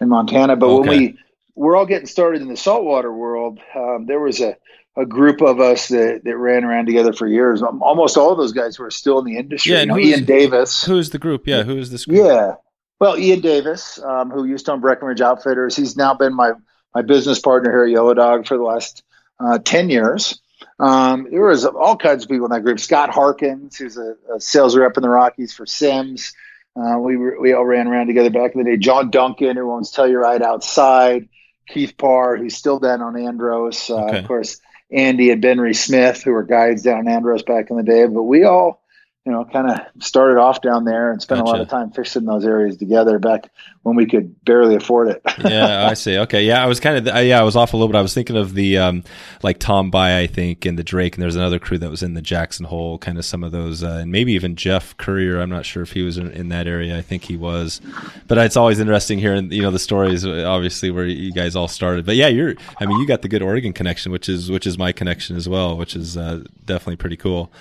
[0.00, 0.56] in Montana.
[0.56, 0.88] But okay.
[0.88, 1.18] when we
[1.54, 4.56] we're all getting started in the saltwater world, um, there was a
[4.96, 7.62] a group of us that, that ran around together for years.
[7.62, 9.72] Um, almost all of those guys were still in the industry.
[9.72, 10.84] Yeah, you know, Ian Davis.
[10.84, 11.46] Who's the group?
[11.46, 12.26] Yeah, who is this group?
[12.26, 12.54] Yeah.
[12.98, 16.52] Well, Ian Davis, um, who used to own Breckenridge Outfitters, he's now been my
[16.94, 19.02] my business partner here at Yellow Dog for the last
[19.38, 20.40] uh, ten years.
[20.80, 22.80] Um, there was all kinds of people in that group.
[22.80, 26.32] Scott Harkins, who's a, a sales rep in the Rockies for Simms.
[26.74, 28.76] Uh, we were, we all ran around together back in the day.
[28.76, 31.28] John Duncan, who owns Telluride Outside.
[31.68, 33.90] Keith Parr, who's still down on Andros.
[33.90, 34.18] Uh, okay.
[34.18, 37.82] Of course, Andy and Benry Smith, who were guides down in Andros back in the
[37.82, 38.06] day.
[38.06, 38.79] But we all,
[39.26, 41.50] you know, kind of started off down there and spent gotcha.
[41.50, 43.50] a lot of time fishing those areas together back
[43.82, 45.20] when we could barely afford it.
[45.44, 46.16] yeah, I see.
[46.16, 47.98] Okay, yeah, I was kind of yeah, I was off a little bit.
[47.98, 49.04] I was thinking of the um,
[49.42, 52.14] like Tom Bie, I think, and the Drake, and there's another crew that was in
[52.14, 55.38] the Jackson Hole, kind of some of those, uh, and maybe even Jeff Currier.
[55.38, 56.96] I'm not sure if he was in, in, that area.
[56.96, 57.82] I think he was,
[58.26, 62.06] but it's always interesting hearing you know the stories, obviously where you guys all started.
[62.06, 64.78] But yeah, you're, I mean, you got the good Oregon connection, which is which is
[64.78, 67.52] my connection as well, which is uh, definitely pretty cool.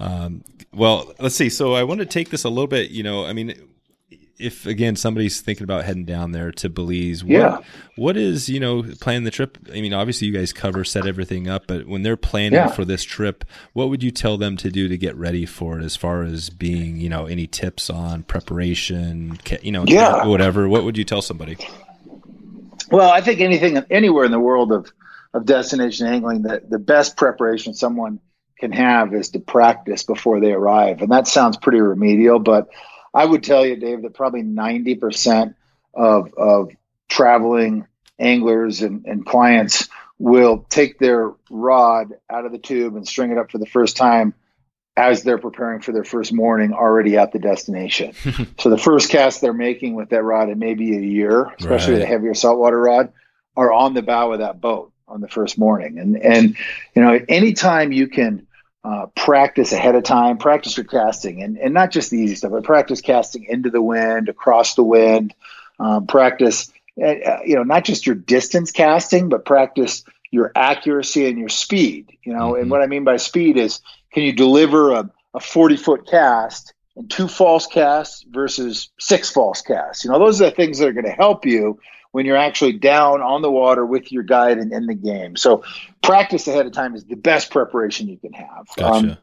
[0.00, 1.50] Um, well, let's see.
[1.50, 2.90] So I want to take this a little bit.
[2.90, 3.54] You know, I mean,
[4.38, 7.58] if again somebody's thinking about heading down there to Belize, what, yeah.
[7.96, 9.58] what is you know planning the trip?
[9.68, 12.68] I mean, obviously you guys cover set everything up, but when they're planning yeah.
[12.68, 15.84] for this trip, what would you tell them to do to get ready for it?
[15.84, 20.26] As far as being, you know, any tips on preparation, you know, yeah.
[20.26, 20.68] whatever.
[20.68, 21.58] What would you tell somebody?
[22.90, 24.90] Well, I think anything anywhere in the world of
[25.32, 28.20] of destination angling, the the best preparation someone
[28.60, 32.68] can have is to practice before they arrive, and that sounds pretty remedial, but
[33.12, 35.54] I would tell you, Dave, that probably 90%
[35.94, 36.70] of, of
[37.08, 37.86] traveling
[38.18, 43.38] anglers and, and clients will take their rod out of the tube and string it
[43.38, 44.34] up for the first time
[44.96, 48.12] as they're preparing for their first morning already at the destination.
[48.58, 51.94] so the first cast they're making with that rod, it may be a year, especially
[51.94, 52.00] right.
[52.00, 53.12] the heavier saltwater rod,
[53.56, 55.98] are on the bow of that boat on the first morning.
[55.98, 56.56] And and
[56.94, 58.46] you know, anytime you can
[58.82, 62.50] uh, practice ahead of time, practice your casting, and, and not just the easy stuff,
[62.50, 65.34] but practice casting into the wind, across the wind,
[65.78, 71.26] um, practice, uh, uh, you know, not just your distance casting, but practice your accuracy
[71.26, 72.16] and your speed.
[72.22, 72.62] You know, mm-hmm.
[72.62, 73.80] and what I mean by speed is
[74.12, 79.62] can you deliver a, a 40 foot cast and two false casts versus six false
[79.62, 80.04] casts?
[80.04, 81.80] You know, those are the things that are going to help you
[82.12, 85.36] when you're actually down on the water with your guide and in the game.
[85.36, 85.64] So
[86.02, 88.66] practice ahead of time is the best preparation you can have.
[88.76, 89.10] Gotcha.
[89.10, 89.18] Um,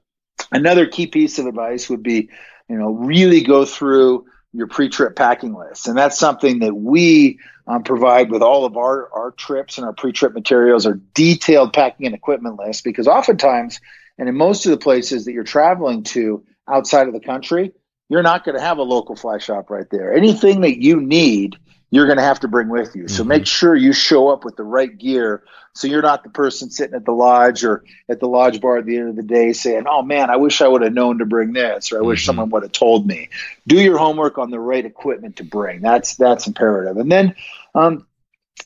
[0.51, 2.29] another key piece of advice would be,
[2.69, 7.83] you know, really go through your pre-trip packing list, and that's something that we um,
[7.83, 12.15] provide with all of our our trips and our pre-trip materials are detailed packing and
[12.15, 13.81] equipment lists because oftentimes,
[14.17, 17.73] and in most of the places that you're traveling to outside of the country,
[18.09, 20.13] you're not going to have a local fly shop right there.
[20.13, 21.57] Anything that you need
[21.89, 23.07] you're going to have to bring with you.
[23.07, 23.27] So Mhm.
[23.27, 26.95] make sure you show up with the right gear so you're not the person sitting
[26.95, 29.85] at the lodge or at the lodge bar at the end of the day saying,
[29.87, 32.25] "Oh man, I wish I would have known to bring this," or "I wish Mhm.
[32.25, 33.29] someone would have told me."
[33.67, 35.81] Do your homework on the right equipment to bring.
[35.81, 36.97] That's that's imperative.
[36.97, 37.35] And then,
[37.75, 38.07] um,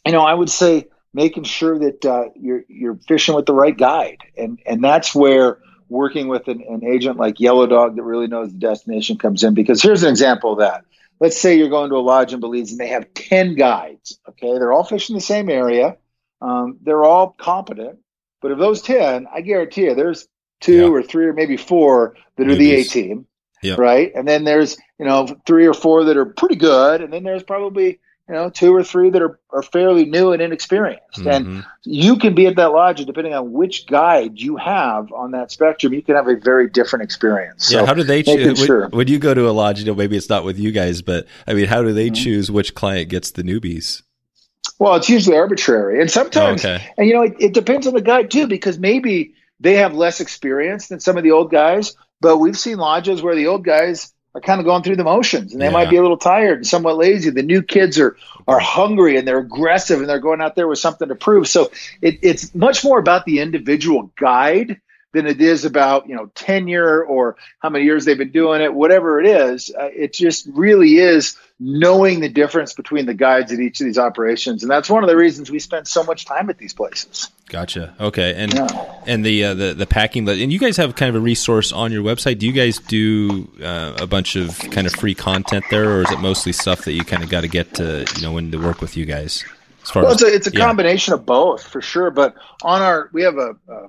[0.06, 3.78] you know, I would say making sure that uh, you're you're fishing with the right
[3.78, 5.58] guide, and and that's where
[5.90, 9.54] working with an, an agent like Yellow Dog that really knows the destination comes in.
[9.54, 10.86] Because here's an example of that.
[11.22, 14.20] Let's say you're going to a lodge in Belize and they have ten guides.
[14.28, 15.96] Okay, they're all fishing the same area.
[16.42, 18.00] Um, they're all competent,
[18.42, 20.28] but of those ten, I guarantee you, there's
[20.60, 20.90] two Yeah.
[20.90, 23.28] or three or maybe four that are the A team,
[23.62, 23.78] Yep.
[23.78, 24.12] right?
[24.16, 27.44] And then there's you know three or four that are pretty good, and then there's
[27.44, 31.26] probably you know two or three that are, are fairly new and inexperienced.
[31.26, 31.66] And Mhm.
[31.84, 35.52] you can be at that lodge, and depending on which guide you have on that
[35.52, 37.68] spectrum, you can have a very different experience.
[37.68, 38.60] So yeah, how do they choose?
[38.64, 38.88] sure.
[38.90, 41.28] When, you go to a lodge, you know, maybe it's not with you guys, but
[41.48, 42.16] I mean, how do they Mhm.
[42.16, 44.02] choose which client gets the newbies?
[44.80, 46.84] Well, it's usually arbitrary, and sometimes, okay.
[46.98, 50.20] and you know, it, it depends on the guide too, because maybe they have less
[50.20, 51.96] experience than some of the old guys.
[52.20, 55.54] But we've seen lodges where the old guys are kind of going through the motions,
[55.54, 55.72] and they Yeah.
[55.72, 57.30] might be a little tired and somewhat lazy.
[57.30, 58.16] The new kids are
[58.48, 61.48] are hungry and they're aggressive, and they're going out there with something to prove.
[61.48, 64.80] So it, it's much more about the individual guide
[65.14, 68.74] than it is about you know tenure or how many years they've been doing it.
[68.74, 73.60] Whatever it is, uh, it just really is knowing the difference between the guides at
[73.60, 76.50] each of these operations, and that's one of the reasons we spend so much time
[76.50, 77.30] at these places.
[77.50, 77.94] Gotcha.
[78.00, 78.68] Okay, and Yeah.
[79.06, 81.92] and the uh, the the packing, and you guys have kind of a resource on
[81.92, 82.40] your website.
[82.40, 86.12] Do you guys do uh, a bunch of kind of free content there, or is
[86.12, 88.58] it mostly stuff that you kind of got to get to you know when to
[88.58, 89.44] work with you guys?
[89.84, 90.66] As far Well, it's a, it's a yeah.
[90.66, 92.12] combination of both for sure.
[92.12, 93.88] But on our, we have a, a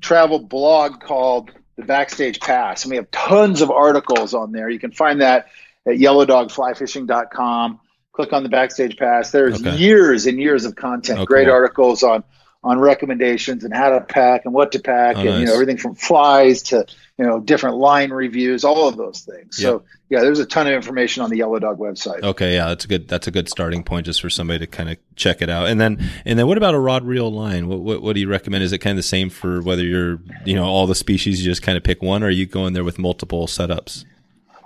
[0.00, 4.68] travel blog called the Backstage Pass, and we have tons of articles on there.
[4.68, 5.46] You can find that
[5.86, 7.80] at yellowdogflyfishing.com.
[8.12, 9.30] Click on the Backstage Pass.
[9.30, 9.76] There's Okay.
[9.76, 11.54] years and years of content, Oh, great cool.
[11.54, 12.24] articles on
[12.68, 15.76] on recommendations and how to pack and what to pack, Oh, and you know everything
[15.78, 16.86] from flies to
[17.18, 19.56] you know different line reviews, all of those things.
[19.56, 22.22] So yeah, there's a ton of information on the Yellow Dog website.
[22.22, 24.88] Okay, yeah, that's a good that's a good starting point just for somebody to kind
[24.90, 25.66] of check it out.
[25.68, 27.68] And then and then what about a rod reel line?
[27.68, 28.62] What, what what do you recommend?
[28.64, 31.40] Is it kind of the same for whether you're you know all the species?
[31.44, 34.04] You just kind of pick one, or are you going there with multiple setups?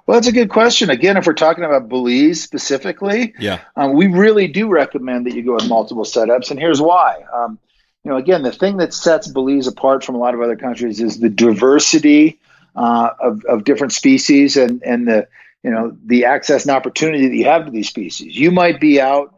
[0.04, 0.90] Well, that's a good question.
[0.90, 3.60] Again, if we're talking about Belize specifically, Yeah.
[3.76, 7.22] um, we really do recommend that you go with multiple setups, and here's why.
[7.32, 7.56] Um,
[8.04, 11.00] you know, again, the thing that sets Belize apart from a lot of other countries
[11.00, 12.40] is the diversity
[12.74, 15.28] uh, of, of different species and and the
[15.62, 18.36] you know the access and opportunity that you have to these species.
[18.36, 19.34] You might be out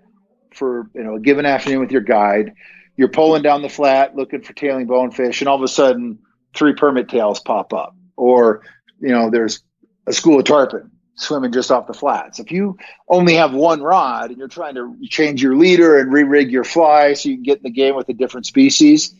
[0.54, 2.54] for you know a given afternoon with your guide.
[2.96, 6.20] You're pulling down the flat looking for tailing bonefish, and all of a sudden,
[6.54, 8.62] three permit tails pop up, or
[9.00, 9.60] you know, there's
[10.06, 12.38] a school of tarpon swimming just off the flats.
[12.38, 16.50] If you only have one rod and you're trying to change your leader and re-rig
[16.50, 19.14] your fly so you can get in the game with a different species,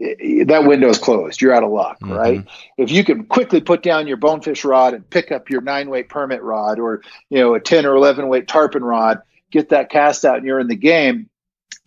[0.00, 1.40] i- i- that window is closed.
[1.40, 2.16] You're out of luck, Mhm.
[2.16, 2.44] right?
[2.78, 6.08] If you can quickly put down your bonefish rod and pick up your nine weight
[6.08, 9.20] permit rod or you know a 10 or 11 weight tarpon rod,
[9.50, 11.28] get that cast out and you're in the game,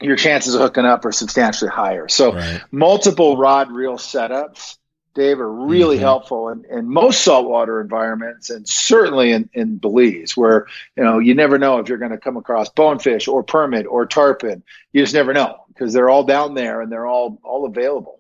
[0.02, 2.08] your chances of hooking up are substantially higher.
[2.08, 2.62] So Right.
[2.72, 4.78] multiple rod reel setups,
[5.18, 6.02] Dave, are really Mhm.
[6.02, 11.34] helpful in, in most saltwater environments and certainly in, in Belize, where you know you
[11.34, 14.64] never know if you're going to come across bonefish or permit or tarpon.
[14.94, 18.20] You just never know because they're all down there and they're all all available.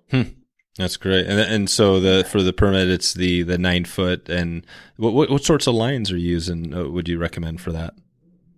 [0.77, 1.25] That's great.
[1.27, 4.27] And and so the for the permit, it's the the nine foot.
[4.29, 4.65] And
[4.97, 6.73] what what, what sorts of lines are you using?
[6.73, 7.93] uh, Would you recommend for that?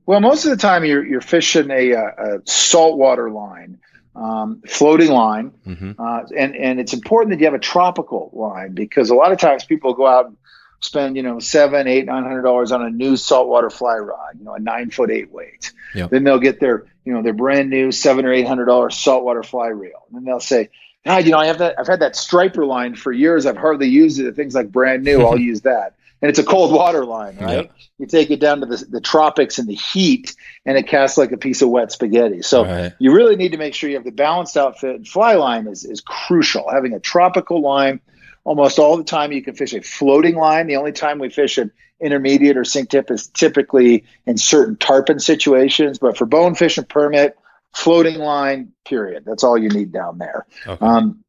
[0.05, 3.77] Well, most of the time you're you're fishing a, a, a saltwater line,
[4.19, 8.73] um, floating line, hmm uh, and and it's important that you have a tropical line
[8.73, 10.37] because a lot of times people go out and
[10.81, 14.43] spend you know seven, eight, nine hundred dollars on a new saltwater fly rod, you
[14.43, 15.71] know, a nine foot eight weight.
[15.95, 16.09] Yep.
[16.09, 19.43] Then they'll get their you know their brand new seven or eight hundred dollar saltwater
[19.43, 20.69] fly reel, and then they'll say.
[21.05, 21.75] God, you know, I have that.
[21.79, 23.45] I've had that striper line for years.
[23.45, 24.35] I've hardly used it.
[24.35, 25.95] Things like brand new, I'll use that.
[26.21, 27.71] And it's a cold water line, right?
[27.97, 31.31] You take it down to the, the tropics and the heat, and it casts like
[31.31, 32.41] a piece of wet spaghetti.
[32.41, 32.93] So Right.
[32.99, 34.95] you really need to make sure you have the balanced outfit.
[34.95, 36.69] And fly line is, is crucial.
[36.69, 38.01] Having a tropical line,
[38.43, 40.67] almost all the time you can fish a floating line.
[40.67, 45.19] The only time we fish an intermediate or sink tip is typically in certain tarpon
[45.19, 45.99] situations.
[45.99, 47.37] But for bonefish and permit,
[47.73, 49.23] floating line, period.
[49.25, 50.45] That's all you need down there.
[50.67, 50.85] Okay.
[50.85, 51.23] Um,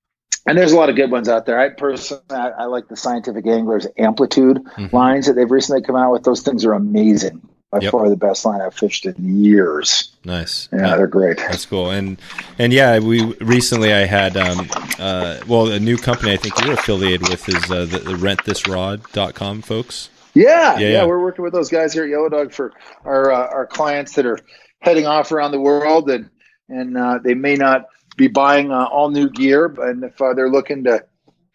[0.46, 1.58] and there's a lot of good ones out there.
[1.58, 4.92] I personally, I, I like the Scientific Anglers Amplitude Mhm.
[4.92, 6.24] lines that they've recently come out with.
[6.24, 7.40] Those things are amazing.
[7.72, 7.92] By Yep.
[7.92, 10.10] far the best line I've fished in years.
[10.24, 10.68] Nice.
[10.72, 11.36] Yeah, they're great.
[11.36, 11.90] That's cool.
[11.90, 12.20] And
[12.58, 16.72] and yeah, we recently I had um uh well a new company I think you're
[16.72, 20.10] affiliated with is uh, the, the rentthisrod.com folks.
[20.34, 21.04] Yeah, Yeah, yeah, yeah.
[21.06, 22.72] we're working with those guys here at Yellow Dog for
[23.04, 24.38] our uh, our clients that are
[24.80, 26.28] heading off around the world, and
[26.68, 27.86] and uh, they may not
[28.20, 31.04] be buying uh, all new gear, and if uh, they're looking to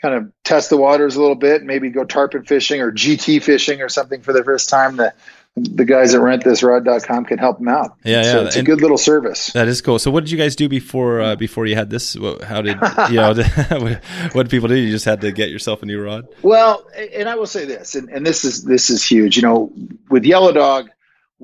[0.01, 3.82] kind of test the waters a little bit, maybe go tarpon fishing or GT fishing
[3.82, 5.13] or something for the first time, the
[5.57, 7.95] the guys at rentthisrod.com can help them out.
[8.03, 9.53] Yeah, So yeah, it's a good little service.
[9.53, 9.99] That is cool.
[9.99, 12.18] So, what did you guys do before uh, before you had this?
[12.43, 12.78] How did
[13.09, 13.34] you know?
[14.34, 14.76] what did people do?
[14.76, 16.28] You just had to get yourself a new rod.
[16.41, 19.38] Well, and I will say this, and, and this is this is huge.
[19.38, 19.72] You know,
[20.09, 20.89] with Yellow Dog,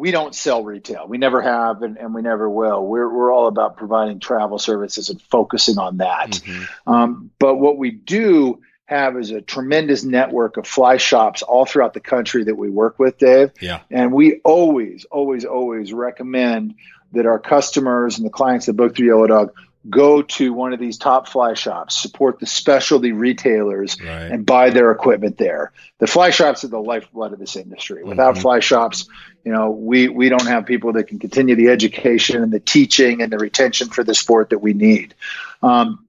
[0.01, 1.07] we don't sell retail.
[1.07, 2.83] We never have, and, and we never will.
[2.83, 6.31] We're we're all about providing travel services and focusing on that.
[6.31, 6.91] Mm-hmm.
[6.91, 11.93] Um, but what we do have is a tremendous network of fly shops all throughout
[11.93, 13.51] the country that we work with, Dave.
[13.61, 13.81] Yeah.
[13.91, 16.73] And we always, always, always recommend
[17.11, 19.53] that our customers and the clients that book through Yellow Dog
[19.89, 24.31] go to one of these top fly shops, support the specialty retailers, Right.
[24.31, 25.71] and buy their equipment there.
[25.97, 28.03] The fly shops are the lifeblood of this industry.
[28.03, 28.41] Without Mhm.
[28.41, 29.07] fly shops,
[29.43, 33.21] you know, we we don't have people that can continue the education and the teaching
[33.21, 35.15] and the retention for the sport that we need.
[35.63, 36.05] Um,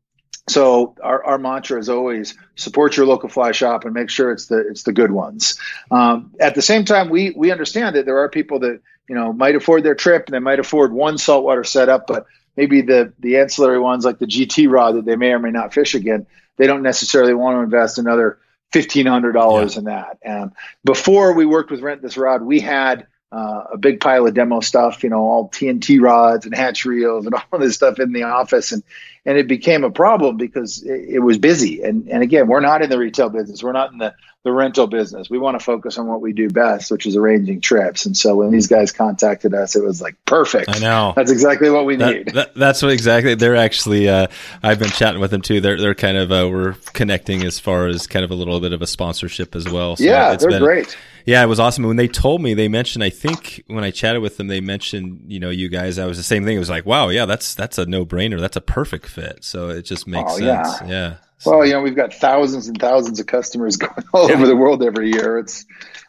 [0.49, 4.47] so our, our mantra is always support your local fly shop and make sure it's
[4.47, 5.59] the it's the good ones.
[5.91, 9.33] Um, at the same time, we we understand that there are people that you know
[9.33, 12.27] might afford their trip and they might afford one saltwater setup, but
[12.57, 15.73] maybe the the ancillary ones like the GT rod that they may or may not
[15.73, 16.27] fish again,
[16.57, 18.39] they don't necessarily want to invest another
[18.73, 20.19] fifteen hundred dollars in that.
[20.27, 20.53] Um,
[20.85, 24.61] before we worked with Rent This Rod, we had uh, a big pile of demo
[24.61, 28.25] stuff, you know, all TNT rods and hatch reels and all this stuff in the
[28.25, 28.83] office, and
[29.25, 31.83] and it became a problem because it, it was busy.
[31.83, 34.15] And and again, we're not in the retail business, we're not in the
[34.45, 35.31] the rental business.
[35.31, 38.07] We want to focus on what we do best, which is arranging trips.
[38.07, 40.69] And so when these guys contacted us, it was like perfect.
[40.69, 41.13] I know.
[41.15, 42.29] That's exactly what we That, need.
[42.35, 44.09] that, that's what exactly they're actually.
[44.09, 44.27] Uh,
[44.61, 45.61] I've been chatting with them too.
[45.61, 48.73] They're they're kind of uh, we're connecting as far as kind of a little bit
[48.73, 49.95] of a sponsorship as well.
[49.95, 50.97] So yeah, it's they're been- great.
[51.25, 51.85] Yeah, it was awesome.
[51.85, 53.05] When they told me, they mentioned.
[53.05, 56.01] I think when I chatted with them, they mentioned you know you guys.
[56.01, 56.57] I was the same thing.
[56.57, 58.41] It was like, wow, yeah, that's that's a no brainer.
[58.41, 59.45] That's a perfect fit.
[59.45, 60.69] So it just makes Oh, sense.
[60.83, 60.87] yeah.
[60.89, 61.15] Yeah.
[61.45, 64.37] Well, you know, we've got thousands and thousands of customers going all Yeah.
[64.37, 65.39] over the world every year.
[65.39, 65.65] It's,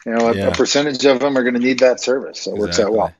[0.06, 0.48] you know, a, Yeah.
[0.48, 2.42] a percentage of them are going to need that service.
[2.42, 3.14] So it works out well.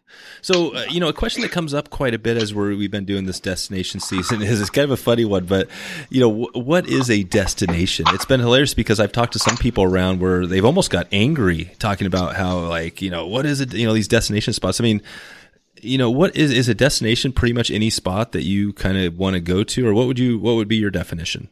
[0.44, 2.92] So, uh, you know, a question that comes up quite a bit as we're, we've
[2.92, 5.70] been doing this destination season is it's kind of a funny one, but,
[6.10, 8.06] you know, w- what is a destination?
[8.10, 11.72] It's been hilarious because I've talked to some people around where they've almost got angry
[11.80, 14.82] talking about how, like, you know, what is it, you know, these destination spots.
[14.82, 15.02] I mean,
[15.84, 19.18] you know, what is, is a destination pretty much any spot that you kind of
[19.18, 21.50] want to go to, or what would you, what would be your definition?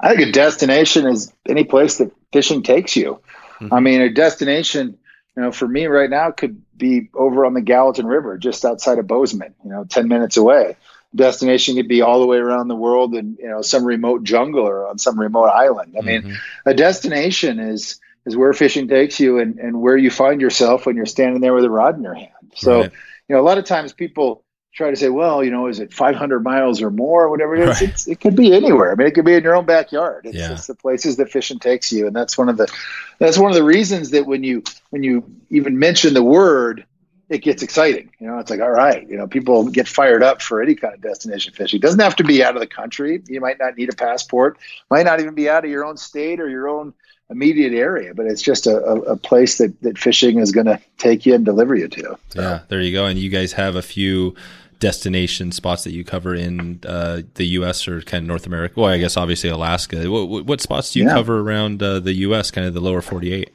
[0.00, 3.20] I think a destination is any place that fishing takes you.
[3.60, 3.72] Mm-hmm.
[3.72, 4.98] I mean, a destination,
[5.36, 8.98] you know, for me right now could be over on the Gallatin River, just outside
[8.98, 10.76] of Bozeman, you know, 10 minutes away.
[11.14, 14.66] Destination could be all the way around the world in, you know, some remote jungle
[14.66, 15.94] or on some remote island.
[15.96, 16.36] I mean, Mhm.
[16.66, 20.94] a destination is is where fishing takes you and, and where you find yourself when
[20.94, 22.30] you're standing there with a rod in your hand.
[22.54, 22.92] So, Right.
[23.32, 25.90] You know, a lot of times people try to say, well, you know, is it
[25.90, 27.80] 500 miles or more, or whatever it is?
[27.80, 27.88] Right.
[27.88, 28.92] It's, it could be anywhere.
[28.92, 30.26] I mean, it could be in your own backyard.
[30.26, 30.52] It's, Yeah.
[30.52, 32.70] it's the places that fishing takes you, and that's one of the
[33.18, 36.84] that's one of the reasons that when you when you even mention the word,
[37.30, 38.10] it gets exciting.
[38.18, 40.92] You know, it's like, all right, you know, people get fired up for any kind
[40.92, 41.78] of destination fishing.
[41.78, 43.22] It doesn't have to be out of the country.
[43.28, 44.58] You might not need a passport.
[44.90, 46.92] Might not even be out of your own state or your own
[47.32, 51.26] immediate area, but it's just a, a, place that, that fishing is going to take
[51.26, 52.16] you and deliver you to.
[52.34, 53.06] Yeah, there you go.
[53.06, 54.36] And you guys have a few
[54.78, 57.86] destination spots that you cover in uh, the U.S.
[57.86, 58.80] or kind of North America.
[58.80, 60.10] Well, I guess obviously Alaska.
[60.10, 61.14] What, what- spots do you Yeah.
[61.14, 63.50] cover around uh, the U.S., kind of the lower 48?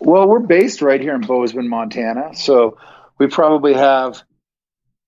[0.00, 2.34] Well, we're based right here in Bozeman, Montana.
[2.34, 2.76] So
[3.18, 4.22] we probably have,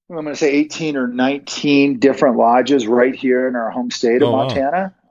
[0.08, 4.22] I'm going to say 18 or 19 different lodges right here in our home state
[4.22, 4.48] of Oh, wow.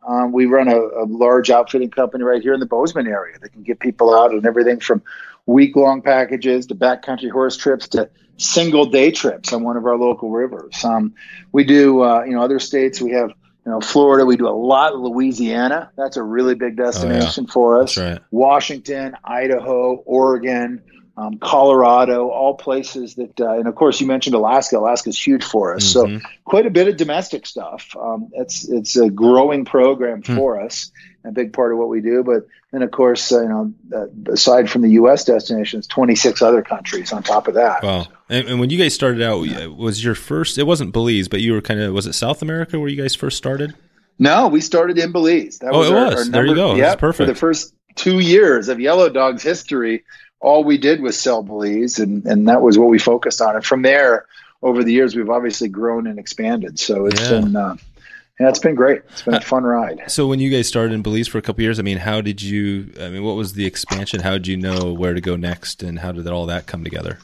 [0.08, 3.50] Um, we run a, a large outfitting company right here in the Bozeman area that
[3.50, 5.02] can get people out on everything from
[5.46, 9.98] week long packages to backcountry horse trips to single day trips on one of our
[9.98, 10.84] local rivers.
[10.84, 11.14] Um,
[11.52, 13.02] we do, uh, you know, other states.
[13.02, 13.30] We have,
[13.66, 14.26] you know, Florida.
[14.26, 15.92] We do a lot of Louisiana.
[15.96, 17.98] That's a really big destination for us.
[17.98, 18.20] Right.
[18.32, 20.84] Washington, Idaho, Oregon,
[21.18, 24.78] um, Colorado, all places that, uh, and of course, you mentioned Alaska.
[24.78, 25.86] Alaska's huge for us.
[25.86, 26.22] So Mhm.
[26.44, 27.96] quite a bit of domestic stuff.
[28.00, 30.36] Um, it's it's a growing program Hmm.
[30.36, 30.92] for us,
[31.24, 32.22] a big part of what we do.
[32.24, 35.24] But then, of course, uh, you know, uh, aside from the U.S.
[35.24, 37.82] destinations, 26 other countries on top of that.
[37.82, 38.08] Wow.
[38.30, 39.40] And, and when you guys started out,
[39.78, 40.58] was your first?
[40.58, 41.94] It wasn't Belize, but you were kind of.
[41.94, 43.74] Was it South America where you guys first started?
[44.20, 45.60] No, we started in Belize.
[45.60, 46.30] That Oh, it was.
[46.30, 46.70] There you go.
[46.70, 47.28] That's Yeah, perfect.
[47.28, 50.04] For the first two years of Yellow Dog's history,
[50.46, 53.56] all we did was sell Belize, and, and that was what we focused on.
[53.56, 54.26] And from there,
[54.62, 56.78] over the years, we've obviously grown and expanded.
[56.78, 57.40] So it's Yeah.
[57.42, 57.76] been, uh,
[58.40, 59.02] yeah, it's been great.
[59.12, 60.04] It's been a fun ride.
[60.08, 62.42] So when you guys started in Belize for a couple years, I mean, how did
[62.42, 62.92] you?
[63.02, 64.20] I mean, what was the expansion?
[64.20, 67.18] How did you know where to go next, and how did all that come together?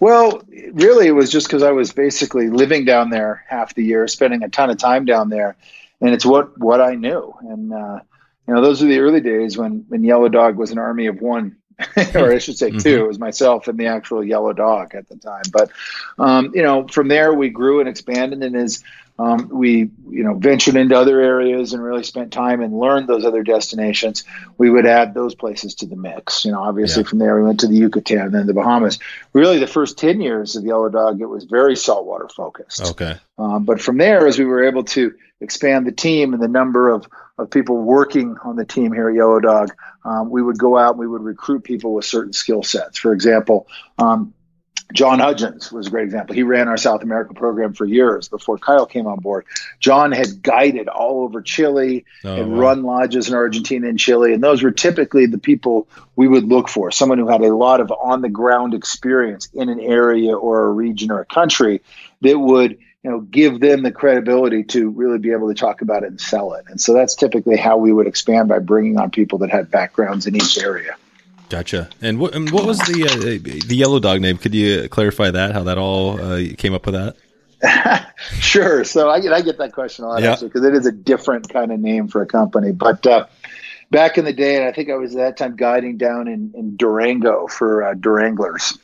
[0.00, 4.08] Well, really, it was just because I was basically living down there half the year,
[4.08, 5.56] spending a ton of time down there,
[6.00, 7.32] and it's what what I knew.
[7.42, 8.00] And uh,
[8.48, 11.20] you know, those were the early days when when Yellow Dog was an army of
[11.20, 11.56] one,
[12.14, 12.78] or I should say mm-hmm.
[12.78, 13.04] two.
[13.04, 15.44] It was myself and the actual Yellow Dog at the time.
[15.52, 15.70] But
[16.18, 18.82] um, you know, from there we grew and expanded, and as
[19.18, 23.24] um, we, you know, ventured into other areas and really spent time and learned those
[23.24, 24.24] other destinations.
[24.58, 26.44] We would add those places to the mix.
[26.44, 27.08] You know, obviously yeah.
[27.08, 28.98] from there we went to the Yucatan and then the Bahamas.
[29.32, 32.90] Really, the first ten years of Yellow Dog, it was very saltwater focused.
[32.90, 33.16] Okay.
[33.38, 36.90] Um, but from there, as we were able to expand the team and the number
[36.90, 37.06] of
[37.36, 40.90] of people working on the team here at Yellow Dog, um, we would go out
[40.90, 42.98] and we would recruit people with certain skill sets.
[42.98, 43.66] For example,
[43.98, 44.34] um,
[44.92, 46.36] John Hudgens was a great example.
[46.36, 49.46] He ran our South America program for years before Kyle came on board.
[49.80, 52.58] John had guided all over Chile oh, and wow.
[52.58, 56.68] run lodges in Argentina and Chile, and those were typically the people we would look
[56.68, 56.90] for.
[56.90, 60.70] Someone who had a lot of on the ground experience in an area or a
[60.70, 61.80] region or a country
[62.20, 66.02] that would you know give them the credibility to really be able to talk about
[66.02, 66.64] it and sell it.
[66.68, 70.26] And so that's typically how we would expand by bringing on people that had backgrounds
[70.26, 70.96] in each area.
[71.50, 71.90] Gotcha.
[72.00, 74.38] And what and what was the uh, the yellow dog name?
[74.38, 75.52] Could you clarify that?
[75.52, 78.10] How that all uh, came up with that?
[78.40, 78.84] sure.
[78.84, 80.32] So I get I get that question a lot yeah.
[80.32, 82.72] actually because it is a different kind of name for a company.
[82.72, 83.26] But uh,
[83.90, 86.52] back in the day, and I think I was at that time guiding down in,
[86.54, 88.78] in Durango for uh, Duranglers.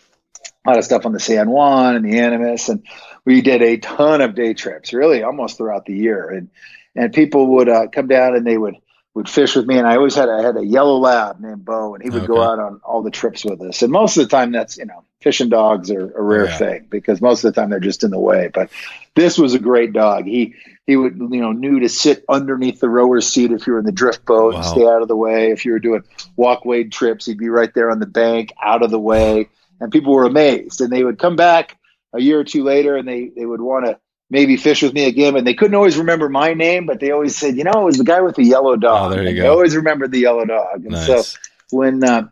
[0.65, 2.87] A lot of stuff on the San Juan and the Animas, and
[3.25, 6.29] we did a ton of day trips, really almost throughout the year.
[6.29, 6.51] And
[6.95, 8.77] and people would uh, come down and they would
[9.15, 11.95] would fish with me, and I always had I had a yellow lab named Bo,
[11.95, 12.27] and he would okay.
[12.27, 13.83] go out on all the trips with us.
[13.83, 16.57] And most of the time, that's you know, fishing dogs are a rare yeah.
[16.57, 18.51] thing because most of the time they're just in the way.
[18.53, 18.71] But
[19.17, 20.27] this was a great dog.
[20.27, 20.55] He
[20.87, 23.85] he would you know knew to sit underneath the rower's seat if you were in
[23.85, 24.61] the drift boat wow.
[24.61, 25.51] and stay out of the way.
[25.51, 26.05] If you were doing
[26.37, 29.49] walk wade trips, he'd be right there on the bank, out of the way.
[29.81, 31.79] And people were amazed, and they would come back
[32.13, 33.99] a year or two later, and they they would want to
[34.31, 35.37] maybe fish with me again.
[35.37, 37.99] And they couldn't always remember my name, but they always said, you know, it was
[37.99, 39.13] the guy with the yellow dog.
[39.13, 39.43] Oh, there you go.
[39.43, 40.85] They always remembered the yellow dog.
[40.85, 41.07] And nice.
[41.07, 41.39] so
[41.71, 42.29] when uh,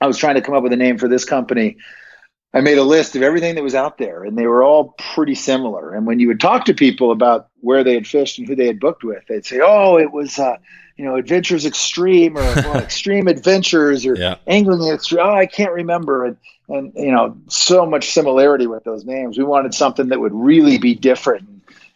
[0.00, 1.78] I was trying to come up with a name for this company,
[2.52, 5.36] I made a list of everything that was out there, and they were all pretty
[5.36, 5.94] similar.
[5.94, 8.66] And when you would talk to people about where they had fished and who they
[8.66, 10.56] had booked with, they'd say, "Oh, it was, uh,
[11.00, 14.34] you know, Adventures Extreme or well, Extreme Adventures or yeah.
[14.46, 16.26] Angling Extreme." Oh, I can't remember.
[16.26, 16.36] And
[16.68, 19.38] and you know so much similarity with those names.
[19.38, 21.48] We wanted something that would really be different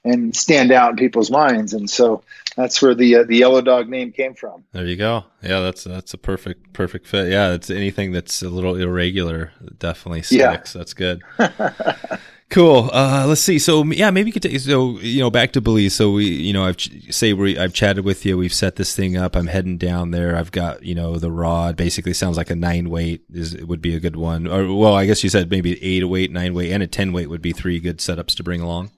[0.05, 2.23] and stand out in people's minds, and so
[2.57, 4.65] that's where the uh, the yellow dog name came from.
[4.73, 5.25] There you go.
[5.43, 7.31] Yeah, that's that's a perfect perfect fit.
[7.31, 10.75] Yeah, it's anything that's a little irregular definitely sticks.
[10.75, 10.79] Yeah.
[10.79, 11.23] That's good.
[12.51, 12.91] Cool.
[12.93, 13.59] Uh, let's see.
[13.59, 15.95] So yeah, maybe you could take, so you know back to Belize.
[15.95, 16.81] So we you know I've
[17.11, 18.37] say we I've chatted with you.
[18.37, 19.35] We've set this thing up.
[19.35, 20.37] I'm heading down there.
[20.37, 21.77] I've got you know the rod.
[21.77, 24.47] Basically, sounds like a nine weight is would be a good one.
[24.47, 27.29] Or well, I guess you said maybe eight weight, nine weight, and a ten weight
[27.29, 28.91] would be three good setups to bring along.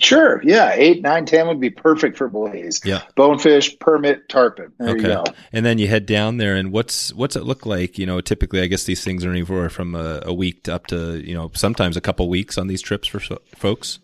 [0.00, 0.40] Sure.
[0.42, 0.72] Yeah.
[0.74, 2.80] Eight, nine, ten would be perfect for Belize.
[2.84, 3.02] Yeah.
[3.16, 4.72] Bonefish, permit, tarpon.
[4.78, 5.32] There okay.
[5.52, 7.98] And then you head down there, and what's what's it look like?
[7.98, 10.86] You know, typically, I guess these things are anywhere from a, a week to up
[10.88, 13.98] to you know sometimes a couple weeks on these trips for so, folks.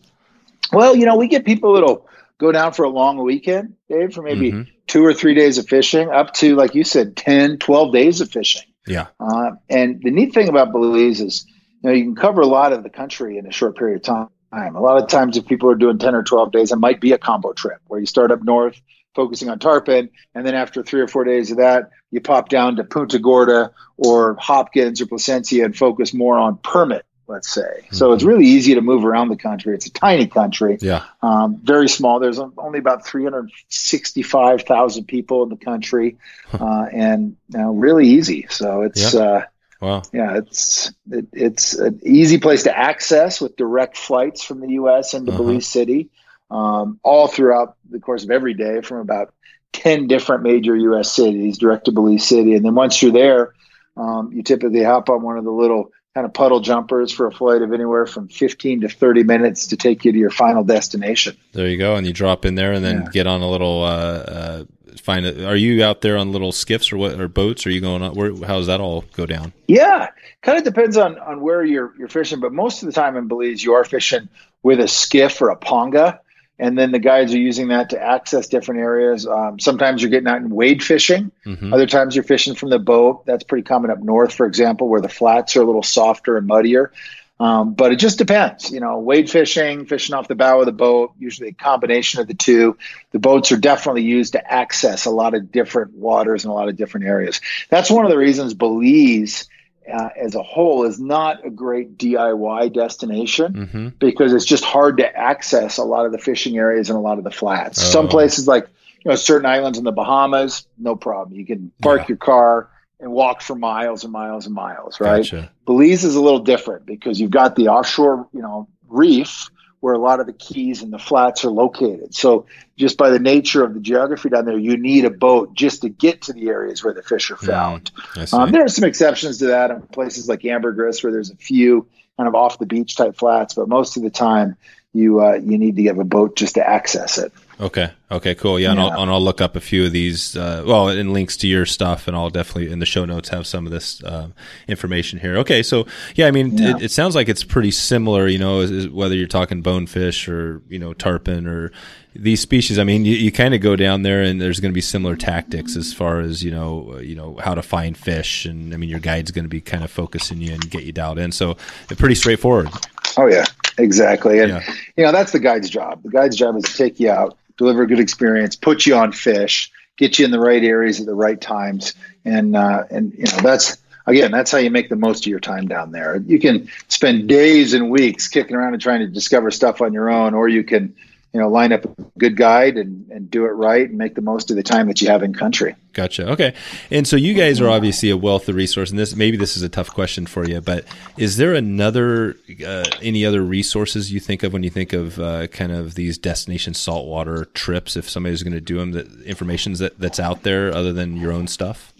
[0.72, 4.22] Well, you know, we get people that'll go down for a long weekend, Dave, for
[4.22, 4.70] maybe mm-hmm.
[4.86, 8.30] two or three days of fishing, up to like you said, 10, 12 days of
[8.30, 8.62] fishing.
[8.86, 9.06] Yeah.
[9.18, 11.46] Uh, and the neat thing about Belize is,
[11.82, 14.02] you know, you can cover a lot of the country in a short period of
[14.02, 14.76] time time.
[14.76, 17.12] A lot of times, if people are doing 10 or 12 days, it might be
[17.12, 18.80] a combo trip where you start up north
[19.16, 22.76] focusing on tarpon, and then after three or four days of that, you pop down
[22.76, 27.04] to Punta Gorda or Hopkins or Placencia and focus more on permit.
[27.28, 27.62] Let's say.
[27.62, 27.96] Mm-hmm.
[27.96, 29.74] So it's really easy to move around the country.
[29.74, 32.20] It's a tiny country, yeah, um, very small.
[32.20, 36.18] There's only about 365,000 people in the country,
[36.52, 38.46] uh, and you know, really easy.
[38.48, 39.20] So it's yeah.
[39.20, 39.42] uh,
[39.80, 40.02] Wow.
[40.12, 45.14] Yeah, it's it, it's an easy place to access with direct flights from the U.S.
[45.14, 45.42] into uh-huh.
[45.42, 46.10] Belize City,
[46.50, 49.34] um, all throughout the course of every day from about
[49.72, 51.12] ten different major U.S.
[51.12, 53.54] cities direct to Belize City, and then once you're there,
[53.96, 57.30] um, you typically hop on one of the little kind of puddle jumpers for a
[57.30, 61.36] flight of anywhere from 15 to 30 minutes to take you to your final destination.
[61.52, 63.10] There you go, and you drop in there and then yeah.
[63.10, 64.64] get on a little uh, uh,
[65.00, 65.44] find it.
[65.44, 67.66] Are you out there on little skiffs or what or boats?
[67.66, 68.14] Are you going on?
[68.14, 68.34] Where?
[68.46, 69.52] How does that all go down?
[69.68, 70.08] Yeah,
[70.42, 73.28] kind of depends on on where you're you're fishing, but most of the time in
[73.28, 74.28] Belize, you are fishing
[74.62, 76.18] with a skiff or a ponga,
[76.58, 79.26] and then the guides are using that to access different areas.
[79.26, 81.30] Um, sometimes you're getting out and wade fishing.
[81.44, 81.72] Mm-hmm.
[81.72, 83.26] Other times you're fishing from the boat.
[83.26, 86.46] That's pretty common up north, for example, where the flats are a little softer and
[86.46, 86.92] muddier.
[87.38, 90.72] Um, but it just depends, you know, wade fishing, fishing off the bow of the
[90.72, 92.78] boat, usually a combination of the two.
[93.10, 96.68] The boats are definitely used to access a lot of different waters and a lot
[96.68, 97.42] of different areas.
[97.68, 99.50] That's one of the reasons Belize
[99.92, 103.88] uh, as a whole is not a great DIY destination mm-hmm.
[103.98, 107.18] because it's just hard to access a lot of the fishing areas and a lot
[107.18, 107.78] of the flats.
[107.80, 107.84] Oh.
[107.84, 108.66] Some places like
[109.04, 111.38] you know certain islands in the Bahamas, no problem.
[111.38, 112.06] You can park yeah.
[112.08, 112.70] your car
[113.00, 115.18] and walk for miles and miles and miles, right?
[115.18, 115.50] Gotcha.
[115.66, 119.98] Belize is a little different because you've got the offshore, you know, reef where a
[119.98, 122.14] lot of the keys and the flats are located.
[122.14, 125.82] So just by the nature of the geography down there, you need a boat just
[125.82, 127.90] to get to the areas where the fish are found.
[128.32, 131.86] um, there are some exceptions to that in places like Ambergris where there's a few
[132.16, 134.56] kind of off the beach type flats, but most of the time
[134.92, 137.32] you uh, you need to have a boat just to access it.
[137.58, 137.90] Okay.
[138.10, 138.34] Okay.
[138.34, 138.60] Cool.
[138.60, 140.36] Yeah, and, I'll, and I'll look up a few of these.
[140.36, 143.46] Uh, well, and links to your stuff, and I'll definitely in the show notes have
[143.46, 144.28] some of this uh,
[144.68, 145.38] information here.
[145.38, 145.62] Okay.
[145.62, 146.76] So yeah, I mean, yeah.
[146.76, 148.28] It, it, sounds like it's pretty similar.
[148.28, 151.72] You know, whether you're talking bonefish or you know tarpon or
[152.14, 152.78] these species.
[152.78, 155.16] I mean, you, you kind of go down there, and there's going to be similar
[155.16, 158.90] tactics as far as you know, you know how to find fish, and I mean,
[158.90, 161.32] your guide's going to be kind of focusing you and get you dialed in.
[161.32, 161.56] So
[161.88, 162.68] pretty straightforward.
[163.16, 163.44] Oh yeah,
[163.78, 164.40] exactly.
[164.40, 164.74] And yeah.
[164.96, 166.02] you know, that's the guide's job.
[166.02, 169.12] The guide's job is to take you out deliver a good experience, put you on
[169.12, 171.94] fish, get you in the right areas at the right times,
[172.24, 175.40] and uh, and you know that's again that's how you make the most of your
[175.40, 176.16] time down there.
[176.16, 180.10] You can spend days and weeks kicking around and trying to discover stuff on your
[180.10, 180.94] own, or you can
[181.36, 184.22] you know line up a good guide and, and do it right and make the
[184.22, 185.76] most of the time that you have in country.
[185.92, 186.30] Gotcha.
[186.30, 186.54] Okay.
[186.90, 189.62] And so you guys are obviously a wealth of resource and this maybe this is
[189.62, 190.86] a tough question for you but
[191.18, 195.46] is there another uh, any other resources you think of when you think of uh,
[195.48, 199.98] kind of these destination saltwater trips if somebody's going to do them that information that,
[199.98, 201.92] that's out there other than your own stuff?